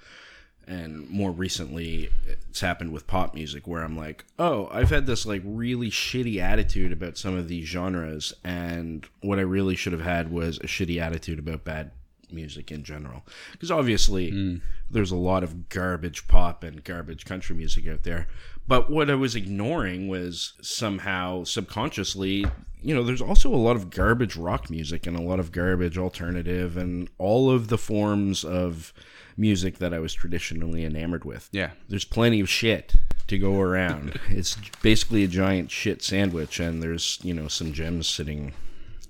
And 0.66 1.08
more 1.08 1.30
recently, 1.30 2.10
it's 2.26 2.62
happened 2.62 2.92
with 2.94 3.06
pop 3.06 3.36
music 3.36 3.68
where 3.68 3.84
I'm 3.84 3.96
like, 3.96 4.26
oh, 4.40 4.70
I've 4.72 4.90
had 4.90 5.06
this 5.06 5.24
like 5.28 5.44
really 5.46 5.92
shitty 5.92 6.40
attitude 6.40 6.92
about 6.92 7.16
some 7.16 7.38
of 7.38 7.48
these 7.48 7.68
genres. 7.68 8.34
And 8.44 9.08
what 9.22 9.38
I 9.38 9.44
really 9.44 9.76
should 9.76 9.94
have 9.94 10.02
had 10.02 10.32
was 10.32 10.58
a 10.58 10.68
shitty 10.68 11.00
attitude 11.00 11.38
about 11.38 11.64
bad 11.64 11.92
music 12.32 12.72
in 12.72 12.84
general. 12.84 13.24
Because 13.52 13.70
obviously, 13.70 14.32
hmm. 14.32 14.56
there's 14.90 15.12
a 15.12 15.16
lot 15.16 15.44
of 15.44 15.70
garbage 15.70 16.28
pop 16.28 16.64
and 16.64 16.84
garbage 16.84 17.24
country 17.24 17.56
music 17.56 17.88
out 17.88 18.02
there. 18.02 18.28
But 18.72 18.90
what 18.90 19.10
I 19.10 19.16
was 19.16 19.36
ignoring 19.36 20.08
was 20.08 20.54
somehow 20.62 21.44
subconsciously, 21.44 22.46
you 22.82 22.96
know, 22.96 23.04
there's 23.04 23.22
also 23.22 23.54
a 23.54 23.58
lot 23.58 23.76
of 23.76 23.90
garbage 23.90 24.38
rock 24.38 24.70
music 24.70 25.06
and 25.06 25.18
a 25.18 25.22
lot 25.22 25.42
of 25.42 25.52
garbage 25.52 25.98
alternative 25.98 26.78
and 26.78 27.10
all 27.18 27.52
of 27.52 27.68
the 27.68 27.78
forms 27.78 28.46
of 28.46 28.94
music 29.36 29.80
that 29.80 29.94
I 29.94 30.00
was 30.00 30.14
traditionally 30.14 30.86
enamored 30.86 31.26
with. 31.26 31.50
Yeah. 31.52 31.72
There's 31.90 32.06
plenty 32.06 32.40
of 32.40 32.48
shit 32.48 32.94
to 33.28 33.38
go 33.38 33.60
around. 33.60 34.18
it's 34.30 34.56
basically 34.82 35.26
a 35.26 35.28
giant 35.28 35.70
shit 35.70 36.02
sandwich, 36.02 36.62
and 36.62 36.82
there's, 36.82 37.20
you 37.24 37.34
know, 37.34 37.50
some 37.50 37.74
gems 37.74 38.08
sitting 38.08 38.54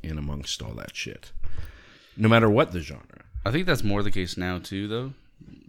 in 0.02 0.18
amongst 0.18 0.64
all 0.64 0.74
that 0.74 0.96
shit. 0.96 1.34
No 2.18 2.28
matter 2.28 2.50
what 2.50 2.72
the 2.72 2.80
genre. 2.80 3.26
I 3.46 3.52
think 3.52 3.68
that's 3.68 3.84
more 3.84 4.02
the 4.02 4.10
case 4.10 4.38
now 4.38 4.58
too, 4.58 4.88
though, 4.88 5.14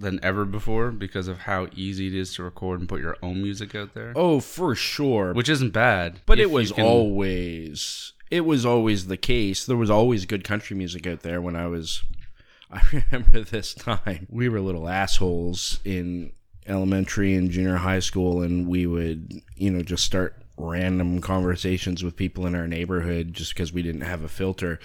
than 0.03 0.21
ever 0.23 0.45
before 0.45 0.91
because 0.91 1.29
of 1.29 1.39
how 1.41 1.69
easy 1.75 2.09
it 2.09 2.15
is 2.15 2.35
to 2.35 2.43
record 2.43 2.81
and 2.81 2.89
put 2.89 3.01
your 3.01 3.17
own 3.23 3.43
music 3.43 3.75
out 3.75 3.95
there. 3.95 4.13
Oh, 4.15 4.41
for 4.41 4.75
sure. 4.75 5.33
Which 5.33 5.49
isn't 5.49 5.71
bad, 5.73 6.21
But 6.27 6.39
it 6.39 6.51
was 6.51 6.73
can- 6.73 6.85
always 6.85 8.13
it 8.31 8.45
was 8.47 8.65
always 8.67 9.07
the 9.09 9.17
case. 9.17 9.67
There 9.67 9.77
was 9.77 9.91
always 9.91 10.25
good 10.27 10.43
country 10.45 10.77
music 10.77 11.07
out 11.07 11.21
there 11.21 11.41
when 11.41 11.57
I 11.57 11.67
was 11.67 12.03
I 12.71 12.81
remember 12.93 13.41
this 13.43 13.75
time. 13.75 14.27
We 14.31 14.49
were 14.49 14.61
little 14.61 14.89
assholes 14.89 15.79
in 15.85 16.33
elementary 16.67 17.35
and 17.35 17.51
junior 17.51 17.77
high 17.77 17.99
school 18.01 18.43
and 18.43 18.67
we 18.69 18.87
would, 18.87 19.43
you 19.57 19.71
know, 19.71 19.83
just 19.83 20.05
start 20.05 20.37
random 20.57 21.21
conversations 21.21 22.05
with 22.05 22.15
people 22.17 22.47
in 22.47 22.55
our 22.55 22.69
neighborhood 22.69 23.33
just 23.35 23.53
because 23.55 23.73
we 23.73 23.83
didn't 23.83 24.03
have 24.03 24.23
a 24.23 24.29
filter. 24.29 24.79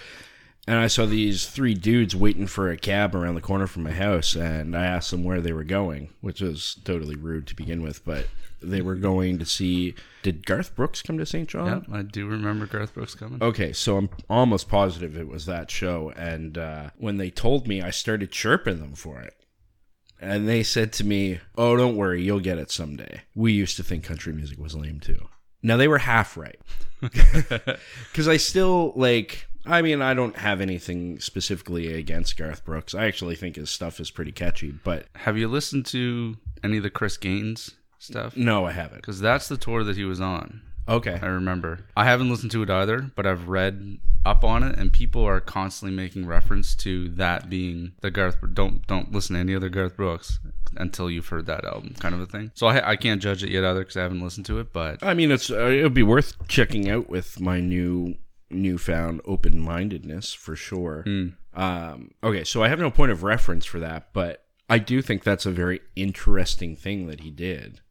And 0.68 0.78
I 0.78 0.88
saw 0.88 1.06
these 1.06 1.48
three 1.48 1.74
dudes 1.74 2.14
waiting 2.14 2.46
for 2.46 2.70
a 2.70 2.78
cab 2.78 3.16
around 3.16 3.36
the 3.36 3.42
corner 3.42 3.68
from 3.68 3.84
my 3.84 3.92
house, 3.92 4.36
and 4.36 4.76
I 4.76 4.86
asked 4.86 5.12
them 5.12 5.24
where 5.24 5.40
they 5.40 5.54
were 5.54 5.64
going, 5.64 6.10
which 6.20 6.42
was 6.42 6.78
totally 6.84 7.16
rude 7.16 7.48
to 7.48 7.56
begin 7.56 7.82
with. 7.82 8.04
But 8.04 8.28
they 8.62 8.82
were 8.82 8.96
going 8.96 9.40
to 9.40 9.46
see. 9.46 9.96
Did 10.24 10.46
Garth 10.46 10.76
Brooks 10.76 11.02
come 11.02 11.18
to 11.20 11.26
St. 11.26 11.48
John? 11.48 11.86
Yeah, 11.88 11.98
I 11.98 12.02
do 12.02 12.28
remember 12.28 12.66
Garth 12.66 12.94
Brooks 12.94 13.16
coming. 13.16 13.42
Okay, 13.42 13.72
so 13.72 13.98
I'm 13.98 14.10
almost 14.30 14.68
positive 14.68 15.16
it 15.16 15.30
was 15.30 15.46
that 15.46 15.72
show. 15.72 16.12
And 16.18 16.58
uh, 16.58 16.90
when 16.98 17.18
they 17.18 17.30
told 17.30 17.68
me, 17.68 17.82
I 17.82 17.92
started 17.92 18.32
chirping 18.32 18.80
them 18.80 18.94
for 18.96 19.22
it. 19.22 19.36
And 20.20 20.50
they 20.50 20.64
said 20.64 20.92
to 20.94 21.04
me, 21.04 21.40
Oh, 21.56 21.78
don't 21.78 21.96
worry, 21.96 22.24
you'll 22.24 22.40
get 22.40 22.58
it 22.58 22.72
someday. 22.72 23.22
We 23.36 23.54
used 23.54 23.78
to 23.78 23.84
think 23.84 24.04
country 24.04 24.34
music 24.34 24.58
was 24.58 24.76
lame 24.76 25.00
too. 25.00 25.28
Now 25.62 25.78
they 25.78 25.88
were 25.88 26.00
half 26.00 26.36
right. 26.36 26.60
Because 28.12 28.28
I 28.28 28.38
still, 28.38 28.94
like, 28.96 29.48
I 29.68 29.82
mean, 29.82 30.02
I 30.02 30.14
don't 30.14 30.38
have 30.38 30.62
anything 30.62 31.20
specifically 31.20 31.94
against 31.94 32.38
Garth 32.38 32.64
Brooks. 32.66 32.94
I 32.96 33.06
actually 33.06 33.36
think 33.36 33.56
his 33.56 33.70
stuff 33.70 34.00
is 34.00 34.12
pretty 34.12 34.32
catchy, 34.32 34.72
but 34.72 35.08
Have 35.16 35.38
you 35.38 35.48
listened 35.48 35.86
to 35.88 36.38
any 36.64 36.78
of 36.78 36.84
the 36.84 36.90
Chris 36.90 37.18
Gaines 37.18 37.72
stuff? 38.00 38.36
no, 38.38 38.66
I 38.66 38.72
haven't. 38.72 38.98
Because 39.02 39.20
that's 39.20 39.48
the 39.48 39.58
tour 39.58 39.84
that 39.84 39.98
he 39.98 40.04
was 40.06 40.22
on. 40.22 40.62
Okay. 40.90 41.20
I 41.22 41.26
remember. 41.28 41.86
I 41.98 42.06
haven't 42.06 42.30
listened 42.30 42.52
to 42.52 42.64
it 42.64 42.70
either, 42.70 43.12
but 43.16 43.28
I've 43.28 43.50
read 43.50 43.98
up 44.26 44.44
on 44.44 44.64
it, 44.64 44.78
and 44.78 44.92
people 44.92 45.24
are 45.26 45.40
constantly 45.42 45.96
making 45.96 46.26
reference 46.26 46.76
to 46.76 47.10
that 47.10 47.50
being 47.50 47.92
the 48.02 48.12
Garth. 48.12 48.38
Don't 48.54 48.86
don't 48.88 49.12
listen 49.12 49.34
to 49.36 49.40
any 49.40 49.54
other 49.56 49.70
Garth 49.70 49.98
Brooks 49.98 50.40
until 50.78 51.10
you've 51.10 51.28
heard 51.28 51.46
that 51.48 51.66
album, 51.66 51.94
kind 52.00 52.14
of 52.16 52.22
a 52.22 52.26
thing. 52.26 52.52
So 52.54 52.68
I, 52.68 52.92
I 52.92 52.96
can't 52.96 53.22
judge 53.22 53.44
it 53.44 53.50
yet 53.50 53.64
either 53.66 53.80
because 53.80 53.98
I 53.98 54.02
haven't 54.04 54.22
listened 54.22 54.46
to 54.48 54.60
it. 54.60 54.72
But 54.72 55.04
I 55.04 55.14
mean, 55.14 55.30
it's 55.32 55.50
uh, 55.52 55.66
it 55.66 55.84
would 55.84 55.94
be 55.94 56.04
worth 56.04 56.36
checking 56.48 56.90
out 56.90 57.10
with 57.10 57.40
my 57.40 57.60
new 57.60 58.16
newfound 58.50 59.22
open 59.26 59.60
mindedness 59.60 60.34
for 60.34 60.56
sure. 60.56 61.06
Um, 61.54 62.12
okay, 62.24 62.44
so 62.44 62.64
I 62.64 62.68
have 62.70 62.80
no 62.80 62.92
point 62.92 63.12
of 63.12 63.24
reference 63.24 63.66
for 63.66 63.80
that, 63.80 64.14
but 64.14 64.46
I 64.70 64.80
do 64.80 65.02
think 65.02 65.24
that's 65.24 65.46
a 65.46 65.52
very 65.52 65.82
interesting 65.96 66.76
thing 66.76 67.08
that 67.08 67.22
he 67.22 67.32
did. 67.32 67.82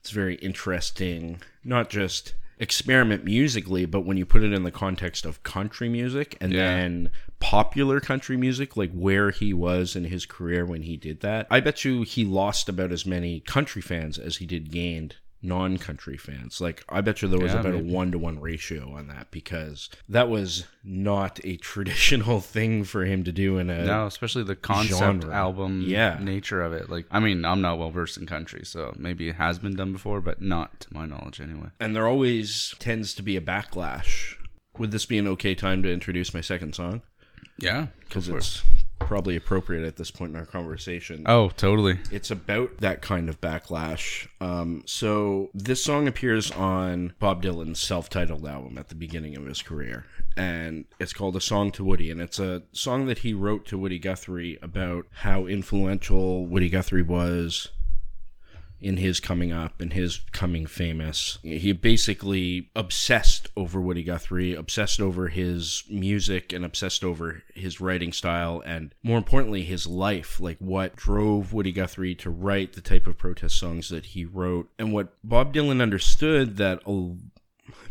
It's 0.00 0.10
very 0.10 0.36
interesting, 0.36 1.40
not 1.64 1.90
just 1.90 2.34
experiment 2.60 3.24
musically, 3.24 3.86
but 3.86 4.00
when 4.04 4.16
you 4.16 4.26
put 4.26 4.42
it 4.42 4.52
in 4.52 4.64
the 4.64 4.70
context 4.72 5.24
of 5.24 5.42
country 5.44 5.88
music 5.88 6.36
and 6.40 6.52
Yeah. 6.52 6.74
then 6.76 7.10
popular 7.40 8.00
country 8.00 8.36
music, 8.36 8.76
like 8.76 8.90
where 8.92 9.30
he 9.30 9.52
was 9.54 9.94
in 9.94 10.04
his 10.04 10.26
career 10.26 10.66
when 10.66 10.82
he 10.82 10.96
did 10.96 11.20
that. 11.20 11.46
I 11.50 11.60
bet 11.60 11.84
you 11.84 12.02
he 12.02 12.24
lost 12.24 12.68
about 12.68 12.90
as 12.90 13.06
many 13.06 13.40
country 13.40 13.80
fans 13.80 14.18
as 14.18 14.38
he 14.38 14.46
did 14.46 14.72
gained 14.72 15.16
non-country 15.42 16.16
fans. 16.16 16.60
Like 16.60 16.84
I 16.88 17.00
bet 17.00 17.22
you 17.22 17.28
there 17.28 17.38
was 17.38 17.52
Yeah, 17.52 17.60
about 17.60 17.74
maybe. 17.74 17.90
a 17.90 17.94
one 17.94 18.10
to 18.12 18.18
one 18.18 18.40
ratio 18.40 18.92
on 18.92 19.06
that 19.08 19.30
because 19.30 19.88
that 20.08 20.28
was 20.28 20.64
not 20.84 21.40
a 21.44 21.56
traditional 21.72 22.40
thing 22.40 22.84
for 22.84 23.04
him 23.04 23.24
to 23.24 23.32
do 23.32 23.58
in 23.58 23.70
a 23.70 23.84
no, 23.84 24.06
especially 24.06 24.42
the 24.44 24.56
concept 24.56 24.98
genre. 24.98 25.34
album 25.34 25.82
Yeah. 25.86 26.18
nature 26.20 26.62
of 26.62 26.72
it. 26.72 26.90
Like, 26.90 27.06
I 27.10 27.20
mean, 27.20 27.44
I'm 27.44 27.60
not 27.60 27.78
well 27.78 27.90
versed 27.90 28.16
in 28.18 28.26
country, 28.26 28.64
so 28.64 28.94
maybe 28.98 29.28
it 29.28 29.36
has 29.36 29.58
been 29.58 29.76
done 29.76 29.92
before, 29.92 30.20
but 30.20 30.40
not 30.42 30.80
to 30.80 30.94
my 30.94 31.06
knowledge 31.06 31.40
anyway. 31.40 31.68
and 31.80 31.94
there 31.94 32.06
always 32.08 32.74
tends 32.78 33.14
to 33.14 33.22
be 33.22 33.36
a 33.36 33.40
backlash. 33.40 34.34
Would 34.78 34.90
this 34.92 35.06
be 35.06 35.18
an 35.18 35.26
okay 35.28 35.54
time 35.54 35.82
to 35.82 35.92
introduce 35.92 36.32
my 36.34 36.40
second 36.40 36.74
song? 36.74 37.02
Yeah, 37.58 37.88
Because 38.08 38.28
it's 38.28 38.62
probably 38.98 39.36
appropriate 39.36 39.86
at 39.86 39.96
this 39.96 40.10
point 40.10 40.32
in 40.32 40.36
our 40.36 40.46
conversation. 40.46 41.24
Oh, 41.26 41.50
totally. 41.50 41.98
It's 42.10 42.30
about 42.30 42.78
that 42.78 43.02
kind 43.02 43.28
of 43.28 43.40
backlash. 43.40 44.28
Um, 44.40 44.82
so 44.86 45.50
this 45.54 45.82
song 45.82 46.06
appears 46.06 46.50
on 46.50 47.14
Bob 47.18 47.42
Dylan's 47.42 47.80
self-titled 47.80 48.46
album 48.46 48.78
at 48.78 48.88
the 48.88 48.94
beginning 48.94 49.36
of 49.36 49.46
his 49.46 49.62
career, 49.62 50.06
and 50.36 50.84
it's 50.98 51.12
called 51.12 51.36
"A 51.36 51.40
Song 51.40 51.70
to 51.72 51.84
Woody," 51.84 52.10
and 52.10 52.20
it's 52.20 52.38
a 52.38 52.62
song 52.72 53.06
that 53.06 53.18
he 53.18 53.32
wrote 53.32 53.66
to 53.66 53.78
Woody 53.78 53.98
Guthrie 53.98 54.58
about 54.62 55.06
how 55.10 55.46
influential 55.46 56.46
Woody 56.46 56.68
Guthrie 56.68 57.02
was 57.02 57.68
in 58.80 58.96
his 58.96 59.20
coming 59.20 59.52
up 59.52 59.80
and 59.80 59.92
his 59.92 60.20
coming 60.32 60.66
famous. 60.66 61.38
He 61.42 61.72
basically 61.72 62.70
obsessed 62.76 63.48
over 63.56 63.80
Woody 63.80 64.02
Guthrie, 64.02 64.54
obsessed 64.54 65.00
over 65.00 65.28
his 65.28 65.84
music 65.88 66.52
and 66.52 66.64
obsessed 66.64 67.02
over 67.02 67.42
his 67.54 67.80
writing 67.80 68.12
style 68.12 68.62
and 68.64 68.94
more 69.02 69.18
importantly 69.18 69.62
his 69.62 69.86
life, 69.86 70.40
like 70.40 70.58
what 70.58 70.96
drove 70.96 71.52
Woody 71.52 71.72
Guthrie 71.72 72.14
to 72.16 72.30
write 72.30 72.74
the 72.74 72.80
type 72.80 73.06
of 73.06 73.18
protest 73.18 73.58
songs 73.58 73.88
that 73.88 74.06
he 74.06 74.24
wrote 74.24 74.70
and 74.78 74.92
what 74.92 75.14
Bob 75.24 75.52
Dylan 75.52 75.82
understood 75.82 76.56
that 76.56 76.82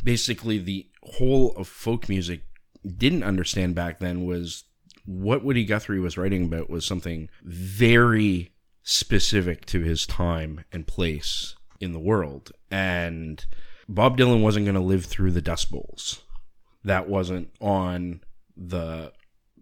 basically 0.04 0.58
the 0.58 0.88
whole 1.04 1.52
of 1.56 1.68
folk 1.68 2.10
music 2.10 2.42
didn't 2.86 3.24
understand 3.24 3.76
back 3.76 4.00
then 4.00 4.26
was 4.26 4.64
what 5.06 5.44
Woody 5.44 5.66
Guthrie 5.66 6.00
was 6.00 6.18
writing 6.18 6.46
about 6.46 6.70
was 6.70 6.86
something 6.86 7.30
very 7.44 8.52
specific 8.90 9.66
to 9.66 9.82
his 9.82 10.08
time 10.08 10.64
and 10.72 10.88
place 10.88 11.58
in 11.82 11.92
the 11.92 12.00
world. 12.00 12.54
And 12.72 13.46
Bob 13.90 14.18
Dylan 14.18 14.42
wasn't 14.42 14.66
going 14.66 14.76
to 14.76 14.82
live 14.82 15.04
through 15.04 15.32
the 15.32 15.42
Dust 15.42 15.70
Bowls. 15.70 16.22
That 16.86 17.10
wasn't 17.10 17.50
on 17.60 18.22
the 18.56 19.12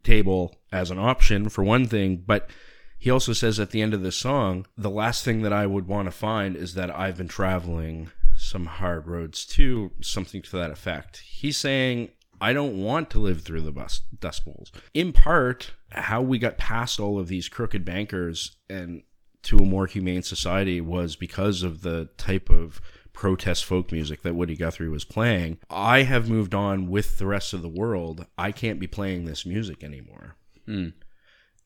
table 0.03 0.55
as 0.71 0.91
an 0.91 0.99
option, 0.99 1.49
for 1.49 1.63
one 1.63 1.87
thing. 1.87 2.23
But 2.23 2.51
he 2.99 3.09
also 3.09 3.33
says 3.33 3.59
at 3.59 3.71
the 3.71 3.81
end 3.81 3.95
of 3.95 4.03
the 4.03 4.11
song, 4.11 4.67
the 4.77 4.91
last 4.91 5.25
thing 5.25 5.41
that 5.41 5.51
I 5.51 5.65
would 5.65 5.87
want 5.87 6.05
to 6.05 6.11
find 6.11 6.55
is 6.55 6.75
that 6.75 6.95
I've 6.95 7.17
been 7.17 7.27
traveling 7.27 8.11
some 8.37 8.67
hard 8.67 9.07
roads 9.07 9.43
too, 9.43 9.91
something 10.01 10.43
to 10.43 10.57
that 10.57 10.69
effect. 10.69 11.23
He's 11.25 11.57
saying, 11.57 12.09
I 12.39 12.53
don't 12.53 12.79
want 12.79 13.09
to 13.09 13.19
live 13.19 13.41
through 13.41 13.61
the 13.61 13.71
bus, 13.71 14.01
dust 14.19 14.45
bowls. 14.45 14.71
In 14.93 15.13
part, 15.13 15.71
how 15.89 16.21
we 16.21 16.37
got 16.37 16.59
past 16.59 16.99
all 16.99 17.17
of 17.17 17.27
these 17.27 17.49
crooked 17.49 17.83
bankers 17.83 18.57
and 18.69 19.01
to 19.45 19.57
a 19.57 19.65
more 19.65 19.87
humane 19.87 20.23
society 20.23 20.81
was 20.81 21.15
because 21.15 21.63
of 21.63 21.81
the 21.81 22.09
type 22.17 22.49
of 22.49 22.81
protest 23.13 23.65
folk 23.65 23.91
music 23.91 24.21
that 24.21 24.35
Woody 24.35 24.55
Guthrie 24.55 24.89
was 24.89 25.05
playing. 25.05 25.57
I 25.69 26.03
have 26.03 26.29
moved 26.29 26.53
on 26.53 26.89
with 26.89 27.17
the 27.17 27.25
rest 27.25 27.53
of 27.53 27.61
the 27.61 27.69
world. 27.69 28.25
I 28.37 28.51
can't 28.51 28.79
be 28.79 28.87
playing 28.87 29.25
this 29.25 29.45
music 29.45 29.83
anymore. 29.83 30.35
Mm. 30.67 30.93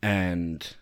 And 0.01 0.75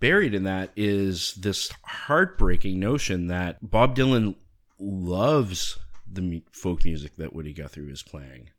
buried 0.00 0.34
in 0.34 0.44
that 0.44 0.70
is 0.76 1.34
this 1.34 1.70
heartbreaking 1.84 2.78
notion 2.78 3.26
that 3.26 3.58
Bob 3.68 3.96
Dylan 3.96 4.36
loves 4.78 5.78
the 6.10 6.42
folk 6.52 6.84
music 6.84 7.16
that 7.16 7.34
Woody 7.34 7.52
Guthrie 7.52 7.90
was 7.90 8.02
playing. 8.02 8.50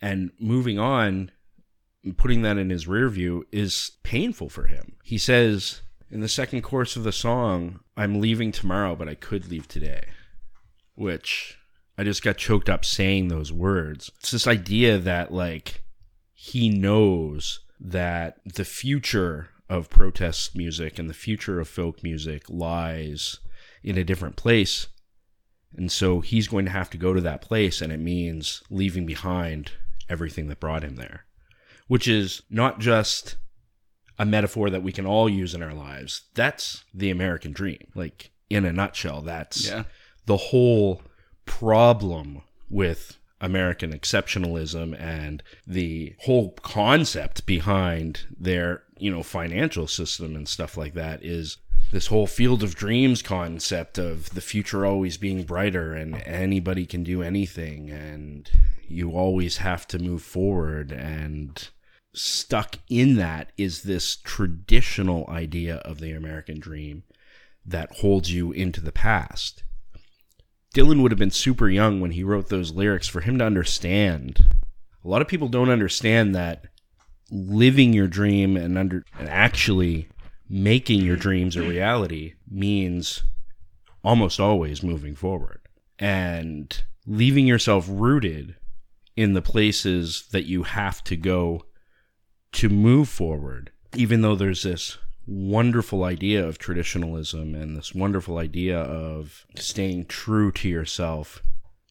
And 0.00 0.32
moving 0.38 0.78
on, 0.78 1.30
putting 2.16 2.42
that 2.42 2.58
in 2.58 2.70
his 2.70 2.86
rear 2.86 3.08
view 3.08 3.46
is 3.52 3.92
painful 4.02 4.48
for 4.48 4.66
him. 4.66 4.96
He 5.02 5.18
says, 5.18 5.82
in 6.14 6.20
the 6.20 6.28
second 6.28 6.62
course 6.62 6.94
of 6.94 7.02
the 7.02 7.12
song, 7.12 7.80
I'm 7.96 8.20
leaving 8.20 8.52
tomorrow, 8.52 8.94
but 8.94 9.08
I 9.08 9.16
could 9.16 9.50
leave 9.50 9.66
today. 9.66 10.06
Which 10.94 11.58
I 11.98 12.04
just 12.04 12.22
got 12.22 12.36
choked 12.36 12.68
up 12.68 12.84
saying 12.84 13.26
those 13.26 13.52
words. 13.52 14.12
It's 14.20 14.30
this 14.30 14.46
idea 14.46 14.96
that, 14.98 15.32
like, 15.32 15.82
he 16.32 16.68
knows 16.68 17.60
that 17.80 18.36
the 18.44 18.64
future 18.64 19.48
of 19.68 19.90
protest 19.90 20.56
music 20.56 21.00
and 21.00 21.10
the 21.10 21.14
future 21.14 21.58
of 21.58 21.66
folk 21.66 22.04
music 22.04 22.44
lies 22.48 23.40
in 23.82 23.98
a 23.98 24.04
different 24.04 24.36
place. 24.36 24.86
And 25.76 25.90
so 25.90 26.20
he's 26.20 26.46
going 26.46 26.66
to 26.66 26.70
have 26.70 26.90
to 26.90 26.96
go 26.96 27.12
to 27.12 27.20
that 27.22 27.42
place, 27.42 27.82
and 27.82 27.92
it 27.92 27.98
means 27.98 28.62
leaving 28.70 29.04
behind 29.04 29.72
everything 30.08 30.46
that 30.46 30.60
brought 30.60 30.84
him 30.84 30.94
there, 30.94 31.24
which 31.88 32.06
is 32.06 32.42
not 32.48 32.78
just 32.78 33.34
a 34.18 34.24
metaphor 34.24 34.70
that 34.70 34.82
we 34.82 34.92
can 34.92 35.06
all 35.06 35.28
use 35.28 35.54
in 35.54 35.62
our 35.62 35.74
lives. 35.74 36.22
That's 36.34 36.84
the 36.92 37.10
American 37.10 37.52
dream. 37.52 37.88
Like 37.94 38.30
in 38.48 38.64
a 38.64 38.72
nutshell, 38.72 39.22
that's 39.22 39.68
yeah. 39.68 39.84
the 40.26 40.36
whole 40.36 41.02
problem 41.46 42.42
with 42.70 43.18
American 43.40 43.92
exceptionalism 43.92 44.98
and 44.98 45.42
the 45.66 46.14
whole 46.20 46.52
concept 46.62 47.44
behind 47.46 48.20
their, 48.38 48.84
you 48.96 49.10
know, 49.10 49.22
financial 49.22 49.86
system 49.86 50.34
and 50.34 50.48
stuff 50.48 50.76
like 50.76 50.94
that 50.94 51.22
is 51.22 51.58
this 51.90 52.06
whole 52.06 52.26
field 52.26 52.62
of 52.62 52.74
dreams 52.74 53.22
concept 53.22 53.98
of 53.98 54.30
the 54.30 54.40
future 54.40 54.86
always 54.86 55.16
being 55.16 55.44
brighter 55.44 55.92
and 55.92 56.16
anybody 56.22 56.86
can 56.86 57.04
do 57.04 57.22
anything 57.22 57.90
and 57.90 58.50
you 58.88 59.12
always 59.12 59.58
have 59.58 59.86
to 59.86 59.98
move 59.98 60.22
forward 60.22 60.90
and 60.90 61.68
stuck 62.14 62.78
in 62.88 63.16
that 63.16 63.52
is 63.56 63.82
this 63.82 64.16
traditional 64.16 65.28
idea 65.28 65.76
of 65.76 65.98
the 65.98 66.12
American 66.12 66.60
dream 66.60 67.02
that 67.66 67.96
holds 67.96 68.32
you 68.32 68.52
into 68.52 68.80
the 68.80 68.92
past. 68.92 69.64
Dylan 70.74 71.02
would 71.02 71.12
have 71.12 71.18
been 71.18 71.30
super 71.30 71.68
young 71.68 72.00
when 72.00 72.12
he 72.12 72.24
wrote 72.24 72.48
those 72.48 72.72
lyrics 72.72 73.06
for 73.08 73.20
him 73.20 73.38
to 73.38 73.44
understand. 73.44 74.38
A 75.04 75.08
lot 75.08 75.22
of 75.22 75.28
people 75.28 75.48
don't 75.48 75.70
understand 75.70 76.34
that 76.34 76.64
living 77.30 77.92
your 77.92 78.08
dream 78.08 78.56
and 78.56 78.76
under 78.76 79.04
and 79.18 79.28
actually 79.28 80.08
making 80.48 81.00
your 81.00 81.16
dreams 81.16 81.56
a 81.56 81.62
reality 81.62 82.34
means 82.50 83.22
almost 84.02 84.38
always 84.38 84.82
moving 84.82 85.14
forward 85.14 85.60
and 85.98 86.82
leaving 87.06 87.46
yourself 87.46 87.86
rooted 87.88 88.56
in 89.16 89.32
the 89.32 89.42
places 89.42 90.26
that 90.32 90.44
you 90.44 90.64
have 90.64 91.02
to 91.04 91.16
go 91.16 91.64
to 92.54 92.68
move 92.68 93.08
forward, 93.08 93.70
even 93.94 94.22
though 94.22 94.36
there's 94.36 94.62
this 94.62 94.98
wonderful 95.26 96.04
idea 96.04 96.46
of 96.46 96.58
traditionalism 96.58 97.54
and 97.54 97.76
this 97.76 97.94
wonderful 97.94 98.38
idea 98.38 98.78
of 98.78 99.46
staying 99.56 100.06
true 100.06 100.52
to 100.52 100.68
yourself, 100.68 101.42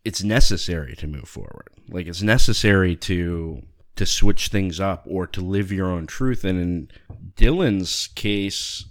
it's 0.06 0.24
necessary 0.24 0.96
to 0.96 1.08
move 1.08 1.28
forward. 1.28 1.68
Like 1.90 2.08
it's 2.08 2.22
necessary 2.22 2.96
to 2.98 3.62
to 3.96 4.06
switch 4.06 4.48
things 4.48 4.80
up 4.80 5.06
or 5.08 5.28
to 5.28 5.42
live 5.42 5.72
your 5.72 5.88
own 5.88 6.08
truth. 6.08 6.44
And 6.44 6.60
in 6.60 6.88
Dylan's 7.36 8.08
case, 8.08 8.86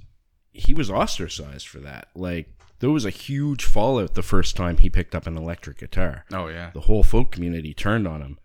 he 0.53 0.75
was 0.75 0.91
ostracized 0.91 1.67
for 1.67 1.81
that. 1.81 2.09
Like 2.15 2.55
there 2.79 2.91
was 2.91 3.05
a 3.05 3.11
huge 3.11 3.65
fallout 3.65 4.15
the 4.15 4.23
first 4.23 4.57
time 4.57 4.77
he 4.77 4.91
picked 4.91 5.15
up 5.15 5.27
an 5.27 5.37
electric 5.37 5.79
guitar. 5.79 6.25
Oh 6.33 6.49
yeah. 6.49 6.71
The 6.73 6.81
whole 6.83 7.03
folk 7.03 7.33
community 7.33 7.75
turned 7.75 8.07
on 8.07 8.21
him. 8.23 8.39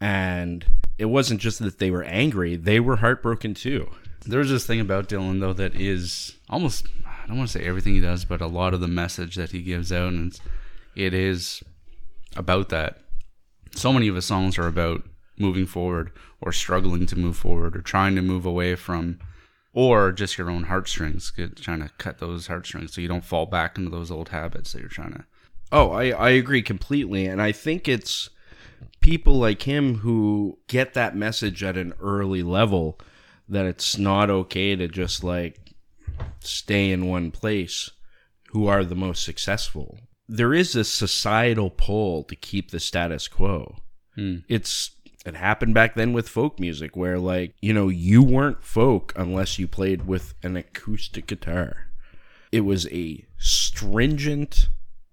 And 0.00 0.66
it 0.98 1.06
wasn't 1.06 1.40
just 1.40 1.58
that 1.60 1.78
they 1.78 1.90
were 1.90 2.04
angry, 2.04 2.56
they 2.56 2.80
were 2.80 2.96
heartbroken 2.96 3.54
too. 3.54 3.90
There's 4.24 4.50
this 4.50 4.66
thing 4.66 4.80
about 4.80 5.08
Dylan 5.08 5.40
though 5.40 5.52
that 5.52 5.74
is 5.74 6.36
almost 6.48 6.88
I 7.06 7.28
don't 7.28 7.38
want 7.38 7.50
to 7.50 7.58
say 7.58 7.66
everything 7.66 7.94
he 7.94 8.00
does, 8.00 8.24
but 8.24 8.40
a 8.40 8.46
lot 8.46 8.74
of 8.74 8.80
the 8.80 8.88
message 8.88 9.36
that 9.36 9.50
he 9.50 9.62
gives 9.62 9.92
out 9.92 10.12
and 10.12 10.38
it 10.94 11.12
is 11.12 11.62
about 12.36 12.68
that. 12.70 12.98
So 13.74 13.92
many 13.92 14.08
of 14.08 14.14
his 14.14 14.24
songs 14.24 14.58
are 14.58 14.66
about 14.66 15.02
moving 15.38 15.66
forward 15.66 16.12
or 16.40 16.52
struggling 16.52 17.06
to 17.06 17.18
move 17.18 17.36
forward 17.36 17.76
or 17.76 17.82
trying 17.82 18.14
to 18.16 18.22
move 18.22 18.46
away 18.46 18.74
from 18.74 19.18
or 19.72 20.10
just 20.10 20.38
your 20.38 20.48
own 20.48 20.64
heartstrings, 20.64 21.32
trying 21.56 21.82
to 21.82 21.90
cut 21.98 22.18
those 22.18 22.46
heartstrings 22.46 22.94
so 22.94 23.00
you 23.02 23.08
don't 23.08 23.24
fall 23.24 23.44
back 23.44 23.76
into 23.76 23.90
those 23.90 24.10
old 24.10 24.30
habits 24.30 24.72
that 24.72 24.80
you're 24.80 24.88
trying 24.88 25.12
to. 25.12 25.24
Oh, 25.70 25.90
I, 25.90 26.10
I 26.10 26.30
agree 26.30 26.62
completely. 26.62 27.26
And 27.26 27.42
I 27.42 27.52
think 27.52 27.86
it's 27.86 28.30
people 29.00 29.38
like 29.38 29.62
him 29.62 29.96
who 29.96 30.58
get 30.68 30.94
that 30.94 31.16
message 31.16 31.62
at 31.62 31.76
an 31.76 31.94
early 32.00 32.42
level 32.42 32.98
that 33.48 33.66
it's 33.66 33.96
not 33.96 34.30
okay 34.30 34.74
to 34.74 34.88
just 34.88 35.22
like 35.22 35.58
stay 36.40 36.90
in 36.90 37.06
one 37.06 37.30
place 37.30 37.90
who 38.48 38.66
are 38.66 38.84
the 38.84 38.94
most 38.94 39.24
successful. 39.24 39.98
There 40.28 40.54
is 40.54 40.74
a 40.74 40.84
societal 40.84 41.70
pull 41.70 42.24
to 42.24 42.34
keep 42.34 42.70
the 42.70 42.80
status 42.80 43.28
quo. 43.28 43.76
Hmm. 44.14 44.38
It's 44.48 44.90
it 45.24 45.34
happened 45.34 45.74
back 45.74 45.94
then 45.94 46.12
with 46.12 46.28
folk 46.28 46.60
music 46.60 46.96
where 46.96 47.18
like, 47.18 47.54
you 47.60 47.72
know, 47.72 47.88
you 47.88 48.22
weren't 48.22 48.62
folk 48.62 49.12
unless 49.16 49.58
you 49.58 49.66
played 49.66 50.06
with 50.06 50.34
an 50.42 50.56
acoustic 50.56 51.26
guitar. 51.26 51.88
It 52.52 52.60
was 52.60 52.86
a 52.88 53.24
stringent 53.36 54.68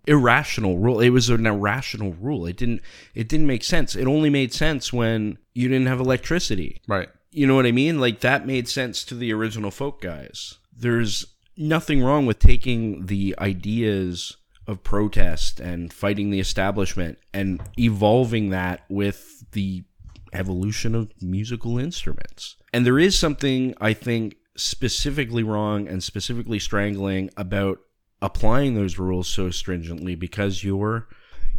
irrational 0.07 0.77
rule. 0.77 0.99
It 0.99 1.09
was 1.09 1.29
an 1.29 1.45
irrational 1.45 2.13
rule. 2.13 2.45
It 2.45 2.57
didn't 2.57 2.81
it 3.13 3.27
didn't 3.27 3.47
make 3.47 3.63
sense. 3.63 3.95
It 3.95 4.07
only 4.07 4.29
made 4.29 4.53
sense 4.53 4.91
when 4.91 5.37
you 5.53 5.67
didn't 5.67 5.87
have 5.87 5.99
electricity. 5.99 6.81
Right. 6.87 7.09
You 7.31 7.47
know 7.47 7.55
what 7.55 7.65
I 7.65 7.71
mean? 7.71 7.99
Like 7.99 8.19
that 8.19 8.45
made 8.45 8.67
sense 8.67 9.03
to 9.05 9.15
the 9.15 9.33
original 9.33 9.71
folk 9.71 10.01
guys. 10.01 10.57
There's 10.75 11.25
nothing 11.57 12.03
wrong 12.03 12.25
with 12.25 12.39
taking 12.39 13.05
the 13.05 13.35
ideas 13.39 14.37
of 14.67 14.83
protest 14.83 15.59
and 15.59 15.91
fighting 15.91 16.29
the 16.29 16.39
establishment 16.39 17.17
and 17.33 17.61
evolving 17.77 18.49
that 18.49 18.81
with 18.89 19.51
the 19.51 19.83
evolution 20.31 20.95
of 20.95 21.11
musical 21.21 21.77
instruments. 21.77 22.55
And 22.73 22.85
there 22.85 22.99
is 22.99 23.17
something 23.17 23.75
I 23.79 23.93
think 23.93 24.35
specifically 24.55 25.43
wrong 25.43 25.87
and 25.87 26.03
specifically 26.03 26.59
strangling 26.59 27.29
about 27.35 27.79
applying 28.23 28.73
those 28.73 28.97
rules 28.97 29.27
so 29.27 29.51
stringently 29.51 30.15
because 30.15 30.63
you're 30.63 31.07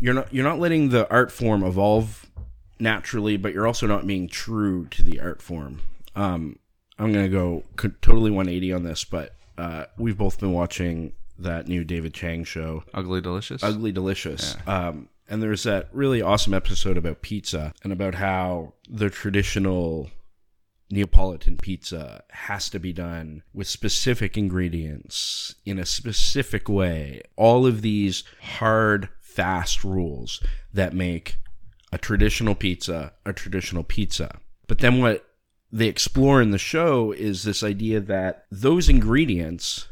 you're 0.00 0.14
not 0.14 0.33
you're 0.33 0.44
not 0.44 0.59
letting 0.59 0.88
the 0.88 1.09
art 1.11 1.31
form 1.31 1.62
evolve 1.62 2.27
naturally, 2.81 3.37
but 3.37 3.53
you're 3.53 3.66
also 3.66 3.87
not 3.87 4.07
being 4.07 4.27
true 4.27 4.87
to 4.87 5.03
the 5.03 5.20
art 5.20 5.40
form. 5.40 5.81
Um, 6.16 6.59
I'm 6.98 7.12
gonna 7.12 7.29
go 7.29 7.62
totally 8.00 8.31
180 8.31 8.72
on 8.72 8.83
this, 8.83 9.05
but 9.05 9.37
uh, 9.59 9.85
we've 9.98 10.16
both 10.16 10.40
been 10.40 10.53
watching 10.53 11.12
that 11.38 11.68
new 11.68 11.85
David 11.85 12.14
Chang 12.14 12.44
show, 12.44 12.83
Ugly 12.94 13.20
Delicious. 13.20 13.62
Ugly 13.62 13.92
Delicious. 13.92 14.57
Um, 14.66 15.09
and 15.29 15.42
there's 15.42 15.64
that 15.64 15.88
really 15.92 16.22
awesome 16.22 16.55
episode 16.55 16.96
about 16.96 17.22
pizza 17.22 17.74
and 17.83 17.92
about 17.92 18.14
how 18.14 18.72
the 18.88 19.11
traditional 19.11 20.11
Neapolitan 20.90 21.57
pizza 21.57 22.25
has 22.31 22.68
to 22.70 22.79
be 22.79 22.92
done 22.92 23.42
with 23.53 23.66
specific 23.66 24.37
ingredients 24.37 25.55
in 25.64 25.79
a 25.79 25.87
specific 25.87 26.68
way. 26.68 27.23
All 27.37 27.66
of 27.66 27.83
these 27.83 28.25
hard, 28.40 29.09
fast 29.20 29.83
rules 29.83 30.40
that 30.73 30.94
make 30.94 31.38
a 31.92 31.99
traditional 31.99 32.55
pizza 32.55 33.12
a 33.25 33.33
traditional 33.33 33.83
pizza. 33.83 34.38
But 34.66 34.79
then 34.79 35.01
what 35.01 35.25
they 35.73 35.88
explore 35.88 36.40
in 36.40 36.51
the 36.51 36.59
show 36.59 37.12
is 37.12 37.42
this 37.42 37.64
idea 37.64 38.01
that 38.01 38.47
those 38.51 38.88
ingredients 38.88 39.88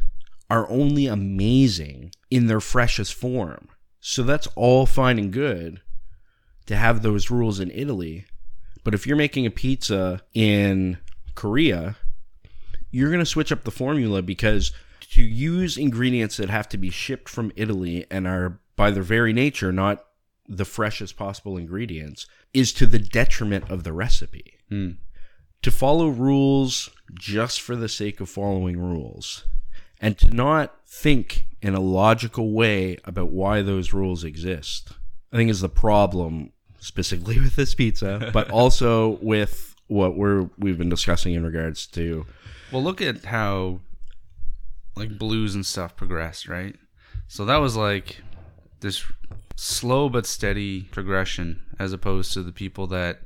are 0.48 0.70
only 0.70 1.06
amazing 1.06 2.12
in 2.30 2.46
their 2.46 2.60
freshest 2.60 3.14
form. 3.14 3.68
So 4.00 4.22
that's 4.22 4.48
all 4.54 4.86
fine 4.86 5.18
and 5.18 5.32
good 5.32 5.80
to 6.66 6.76
have 6.76 7.02
those 7.02 7.30
rules 7.30 7.58
in 7.58 7.70
Italy. 7.70 8.26
But 8.84 8.94
if 8.94 9.06
you're 9.06 9.16
making 9.16 9.46
a 9.46 9.50
pizza 9.50 10.22
in 10.34 10.98
Korea, 11.34 11.96
you're 12.90 13.10
going 13.10 13.20
to 13.20 13.26
switch 13.26 13.52
up 13.52 13.64
the 13.64 13.70
formula 13.70 14.22
because 14.22 14.72
to 15.12 15.22
use 15.22 15.76
ingredients 15.76 16.36
that 16.38 16.50
have 16.50 16.68
to 16.70 16.78
be 16.78 16.90
shipped 16.90 17.28
from 17.28 17.52
Italy 17.56 18.06
and 18.10 18.26
are 18.26 18.60
by 18.76 18.90
their 18.90 19.02
very 19.02 19.32
nature 19.32 19.72
not 19.72 20.04
the 20.48 20.64
freshest 20.64 21.16
possible 21.16 21.56
ingredients 21.56 22.26
is 22.52 22.72
to 22.72 22.86
the 22.86 22.98
detriment 22.98 23.70
of 23.70 23.84
the 23.84 23.92
recipe. 23.92 24.58
Hmm. 24.68 24.92
To 25.62 25.70
follow 25.70 26.08
rules 26.08 26.90
just 27.14 27.60
for 27.60 27.76
the 27.76 27.88
sake 27.88 28.20
of 28.20 28.28
following 28.28 28.78
rules 28.78 29.46
and 30.00 30.18
to 30.18 30.28
not 30.28 30.74
think 30.86 31.46
in 31.62 31.74
a 31.74 31.80
logical 31.80 32.52
way 32.52 32.98
about 33.04 33.30
why 33.30 33.62
those 33.62 33.92
rules 33.92 34.24
exist, 34.24 34.92
I 35.32 35.36
think 35.36 35.50
is 35.50 35.60
the 35.60 35.68
problem 35.68 36.51
specifically 36.82 37.40
with 37.40 37.56
this 37.56 37.74
pizza, 37.74 38.30
but 38.32 38.50
also 38.60 39.18
with 39.22 39.74
what 39.86 40.16
we're 40.16 40.50
we've 40.58 40.78
been 40.78 40.88
discussing 40.88 41.34
in 41.34 41.44
regards 41.44 41.86
to 41.86 42.26
Well, 42.70 42.82
look 42.82 43.00
at 43.00 43.24
how 43.24 43.80
like 44.96 45.18
blues 45.18 45.54
and 45.54 45.64
stuff 45.64 45.96
progressed, 45.96 46.48
right? 46.48 46.76
So 47.28 47.44
that 47.46 47.58
was 47.58 47.76
like 47.76 48.22
this 48.80 49.04
slow 49.56 50.08
but 50.08 50.26
steady 50.26 50.82
progression 50.82 51.62
as 51.78 51.92
opposed 51.92 52.32
to 52.32 52.42
the 52.42 52.52
people 52.52 52.86
that 52.88 53.20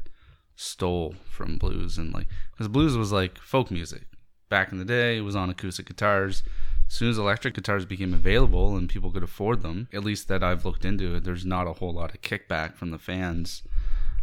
stole 0.55 1.15
from 1.31 1.59
blues 1.59 1.99
and 1.99 2.13
like 2.13 2.27
because 2.53 2.69
blues 2.69 2.97
was 2.97 3.13
like 3.13 3.39
folk 3.39 3.71
music 3.71 4.05
back 4.49 4.73
in 4.73 4.79
the 4.79 4.85
day 4.85 5.19
it 5.19 5.21
was 5.21 5.37
on 5.37 5.51
acoustic 5.51 5.87
guitars 5.87 6.43
as 6.87 6.95
soon 6.95 7.11
as 7.11 7.19
electric 7.19 7.55
guitars 7.55 7.85
became 7.85 8.15
available 8.15 8.77
and 8.77 8.89
people 8.89 9.11
could 9.11 9.23
afford 9.23 9.63
them 9.63 9.89
at 9.93 10.05
least 10.05 10.29
that 10.29 10.43
i've 10.43 10.65
looked 10.65 10.85
into 10.85 11.15
it 11.15 11.25
there's 11.25 11.45
not 11.45 11.67
a 11.67 11.75
whole 11.75 11.93
lot 11.93 12.15
of 12.15 12.23
kickback 12.23 12.75
from 12.75 12.91
the 12.91 12.99
fans 12.99 13.63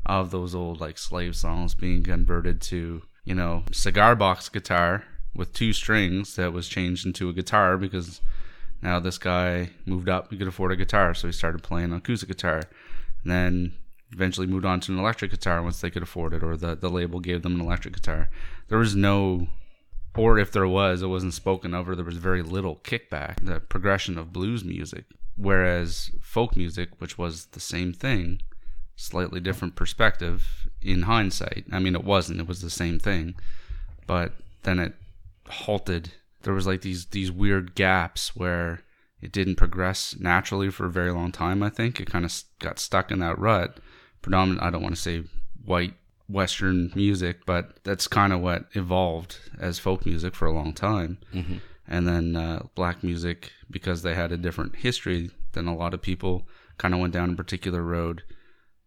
of 0.05 0.31
those 0.31 0.53
old 0.53 0.79
like 0.81 0.97
slave 0.97 1.35
songs 1.35 1.73
being 1.73 2.03
converted 2.03 2.61
to 2.61 3.01
you 3.23 3.35
know 3.35 3.63
cigar 3.71 4.15
box 4.15 4.49
guitar 4.49 5.03
with 5.35 5.53
two 5.53 5.73
strings 5.73 6.35
that 6.35 6.53
was 6.53 6.67
changed 6.67 7.05
into 7.05 7.29
a 7.29 7.33
guitar 7.33 7.77
because 7.77 8.21
now 8.81 8.99
this 8.99 9.17
guy 9.17 9.69
moved 9.85 10.09
up 10.09 10.29
he 10.29 10.37
could 10.37 10.47
afford 10.47 10.71
a 10.71 10.75
guitar 10.75 11.13
so 11.13 11.27
he 11.27 11.33
started 11.33 11.63
playing 11.63 11.85
an 11.85 11.93
acoustic 11.93 12.29
guitar. 12.29 12.61
And 13.23 13.31
then 13.31 13.73
eventually 14.11 14.45
moved 14.45 14.65
on 14.65 14.79
to 14.81 14.91
an 14.91 14.99
electric 14.99 15.31
guitar 15.31 15.63
once 15.63 15.81
they 15.81 15.89
could 15.89 16.03
afford 16.03 16.33
it 16.33 16.43
or 16.43 16.55
the, 16.55 16.75
the 16.75 16.89
label 16.89 17.19
gave 17.19 17.41
them 17.41 17.55
an 17.55 17.61
electric 17.61 17.95
guitar. 17.95 18.29
There 18.67 18.77
was 18.77 18.95
no 18.95 19.47
or 20.15 20.37
if 20.37 20.51
there 20.51 20.67
was 20.67 21.01
it 21.01 21.07
wasn't 21.07 21.33
spoken 21.33 21.73
of 21.73 21.89
or 21.89 21.95
there 21.95 22.05
was 22.05 22.17
very 22.17 22.41
little 22.41 22.77
kickback 22.77 23.43
the 23.43 23.59
progression 23.59 24.17
of 24.17 24.33
blues 24.33 24.63
music. 24.63 25.05
Whereas 25.35 26.11
folk 26.21 26.55
music 26.55 26.89
which 26.99 27.17
was 27.17 27.47
the 27.47 27.59
same 27.59 27.93
thing 27.93 28.41
slightly 28.95 29.39
different 29.39 29.75
perspective 29.75 30.67
in 30.81 31.03
hindsight. 31.03 31.65
I 31.71 31.79
mean 31.79 31.95
it 31.95 32.03
wasn't 32.03 32.39
it 32.39 32.47
was 32.47 32.61
the 32.61 32.69
same 32.69 32.99
thing 32.99 33.35
but 34.05 34.33
then 34.63 34.79
it 34.79 34.93
halted. 35.49 36.11
There 36.43 36.53
was 36.53 36.67
like 36.67 36.81
these 36.81 37.07
these 37.07 37.31
weird 37.31 37.75
gaps 37.75 38.35
where 38.35 38.81
it 39.21 39.31
didn't 39.31 39.55
progress 39.55 40.15
naturally 40.19 40.69
for 40.69 40.85
a 40.85 40.91
very 40.91 41.11
long 41.11 41.31
time 41.31 41.63
i 41.63 41.69
think. 41.69 41.99
It 41.99 42.09
kind 42.09 42.25
of 42.25 42.43
got 42.59 42.79
stuck 42.79 43.11
in 43.11 43.19
that 43.19 43.39
rut. 43.39 43.79
Predominant 44.21 44.63
i 44.63 44.69
don't 44.69 44.83
want 44.83 44.95
to 44.95 45.01
say 45.01 45.23
white 45.65 45.95
western 46.29 46.91
music 46.95 47.45
but 47.45 47.83
that's 47.83 48.07
kind 48.07 48.31
of 48.33 48.39
what 48.39 48.65
evolved 48.73 49.37
as 49.59 49.79
folk 49.79 50.05
music 50.05 50.33
for 50.35 50.45
a 50.47 50.53
long 50.53 50.73
time 50.73 51.17
and 51.87 52.07
then 52.07 52.35
uh, 52.35 52.63
black 52.75 53.03
music 53.03 53.51
because 53.69 54.01
they 54.01 54.15
had 54.15 54.31
a 54.31 54.37
different 54.37 54.75
history 54.77 55.29
than 55.51 55.67
a 55.67 55.75
lot 55.75 55.93
of 55.93 56.01
people 56.01 56.47
kind 56.77 56.93
of 56.93 56.99
went 56.99 57.13
down 57.13 57.29
a 57.31 57.35
particular 57.35 57.81
road 57.81 58.23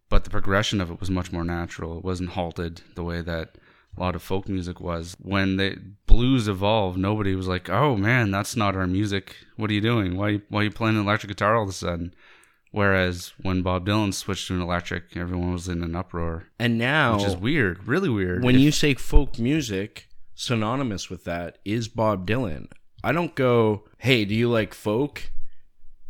but 0.09 0.23
the 0.23 0.29
progression 0.29 0.81
of 0.81 0.89
it 0.89 0.99
was 0.99 1.09
much 1.09 1.31
more 1.33 1.43
natural. 1.43 1.97
It 1.97 2.03
wasn't 2.03 2.29
halted 2.29 2.81
the 2.95 3.03
way 3.03 3.21
that 3.21 3.57
a 3.97 3.99
lot 3.99 4.15
of 4.15 4.23
folk 4.23 4.47
music 4.47 4.79
was. 4.79 5.15
When 5.19 5.57
the 5.57 5.77
blues 6.05 6.47
evolved, 6.47 6.97
nobody 6.97 7.35
was 7.35 7.47
like, 7.47 7.69
"Oh 7.69 7.97
man, 7.97 8.31
that's 8.31 8.55
not 8.55 8.75
our 8.75 8.87
music. 8.87 9.35
What 9.57 9.69
are 9.69 9.73
you 9.73 9.81
doing? 9.81 10.15
Why 10.15 10.41
why 10.49 10.61
are 10.61 10.63
you 10.63 10.71
playing 10.71 10.95
an 10.95 11.03
electric 11.03 11.29
guitar 11.29 11.55
all 11.55 11.63
of 11.63 11.69
a 11.69 11.73
sudden?" 11.73 12.13
Whereas 12.71 13.33
when 13.41 13.61
Bob 13.61 13.85
Dylan 13.87 14.13
switched 14.13 14.47
to 14.47 14.55
an 14.55 14.61
electric, 14.61 15.15
everyone 15.15 15.53
was 15.53 15.67
in 15.67 15.83
an 15.83 15.95
uproar, 15.95 16.47
and 16.59 16.77
now 16.77 17.15
which 17.17 17.25
is 17.27 17.35
weird, 17.37 17.87
really 17.87 18.09
weird. 18.09 18.43
when 18.43 18.55
If- 18.55 18.61
you 18.61 18.71
say 18.71 18.93
folk 18.93 19.39
music, 19.39 20.07
synonymous 20.35 21.09
with 21.09 21.23
that 21.23 21.57
is 21.65 21.87
Bob 21.87 22.27
Dylan. 22.27 22.67
I 23.03 23.11
don't 23.11 23.35
go, 23.35 23.87
hey, 23.99 24.25
do 24.25 24.35
you 24.35 24.49
like 24.49 24.73
folk? 24.73 25.31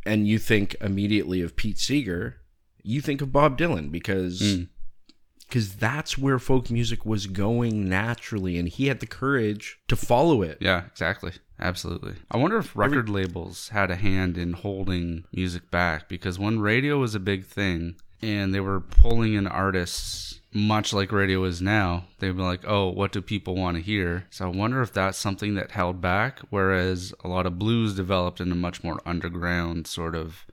And 0.06 0.28
you 0.28 0.40
think 0.40 0.76
immediately 0.82 1.42
of 1.42 1.56
Pete 1.56 1.78
Seeger. 1.78 2.38
You 2.82 3.02
think 3.02 3.22
of 3.22 3.32
Bob 3.32 3.58
Dylan 3.58 3.92
because 3.92 4.42
Mm. 4.42 4.70
because 5.42 5.76
that's 5.76 6.18
where 6.18 6.40
folk 6.40 6.70
music 6.70 7.06
was 7.06 7.26
going 7.28 7.88
naturally, 7.88 8.58
and 8.58 8.68
he 8.68 8.88
had 8.88 9.00
the 9.00 9.06
courage 9.08 9.78
to 9.88 9.96
follow 9.96 10.42
it. 10.42 10.58
Yeah, 10.60 10.86
exactly. 10.88 11.32
Absolutely. 11.60 12.16
I 12.30 12.38
wonder 12.38 12.58
if 12.58 12.76
record 12.76 13.10
labels 13.10 13.70
had 13.70 13.90
a 13.90 13.96
hand 13.96 14.38
in 14.38 14.54
holding 14.54 15.26
music 15.32 15.72
back 15.72 16.08
because 16.08 16.38
when 16.38 16.60
radio 16.60 17.00
was 17.00 17.16
a 17.16 17.20
big 17.20 17.46
thing 17.46 17.96
and 18.22 18.54
they 18.54 18.60
were 18.60 18.80
pulling 18.80 19.34
in 19.34 19.48
artists 19.48 20.40
much 20.54 20.94
like 20.94 21.12
radio 21.12 21.44
is 21.44 21.62
now, 21.62 22.06
they'd 22.20 22.36
be 22.36 22.42
like, 22.42 22.62
oh, 22.66 22.90
what 22.90 23.12
do 23.12 23.22
people 23.22 23.56
want 23.56 23.76
to 23.76 23.84
hear? 23.84 24.26
So 24.30 24.46
I 24.46 24.50
wonder 24.50 24.82
if 24.82 24.94
that's 24.94 25.18
something 25.18 25.56
that 25.56 25.72
held 25.72 26.02
back, 26.02 26.40
whereas 26.50 27.14
a 27.24 27.28
lot 27.28 27.46
of 27.46 27.60
blues 27.60 27.96
developed 27.96 28.40
in 28.40 28.52
a 28.52 28.56
much 28.56 28.84
more 28.84 29.00
underground 29.06 29.88
sort 29.88 30.16
of 30.16 30.46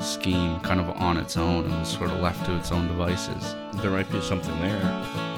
scheme, 0.00 0.58
kind 0.60 0.80
of 0.80 0.88
on 0.96 1.16
its 1.16 1.36
own, 1.36 1.64
and 1.64 1.78
was 1.78 1.88
sort 1.88 2.10
of 2.10 2.20
left 2.20 2.44
to 2.46 2.56
its 2.56 2.72
own 2.72 2.88
devices. 2.88 3.54
There 3.82 3.90
might 3.90 4.10
be 4.10 4.20
something 4.20 4.58
there. 4.60 5.31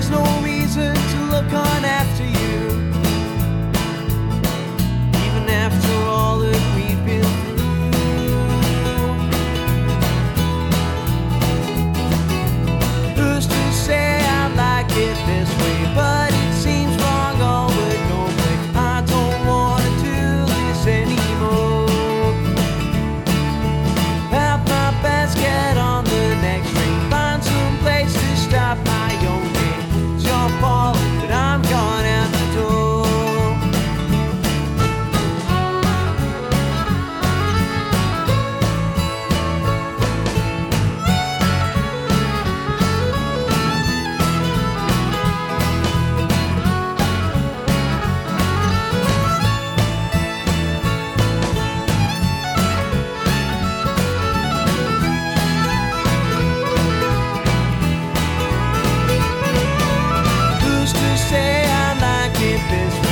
there's 0.00 0.10
no 0.10 0.40
reason 0.44 0.94
to 0.94 1.18
look 1.24 1.52
on 1.52 1.84
This. 62.66 63.07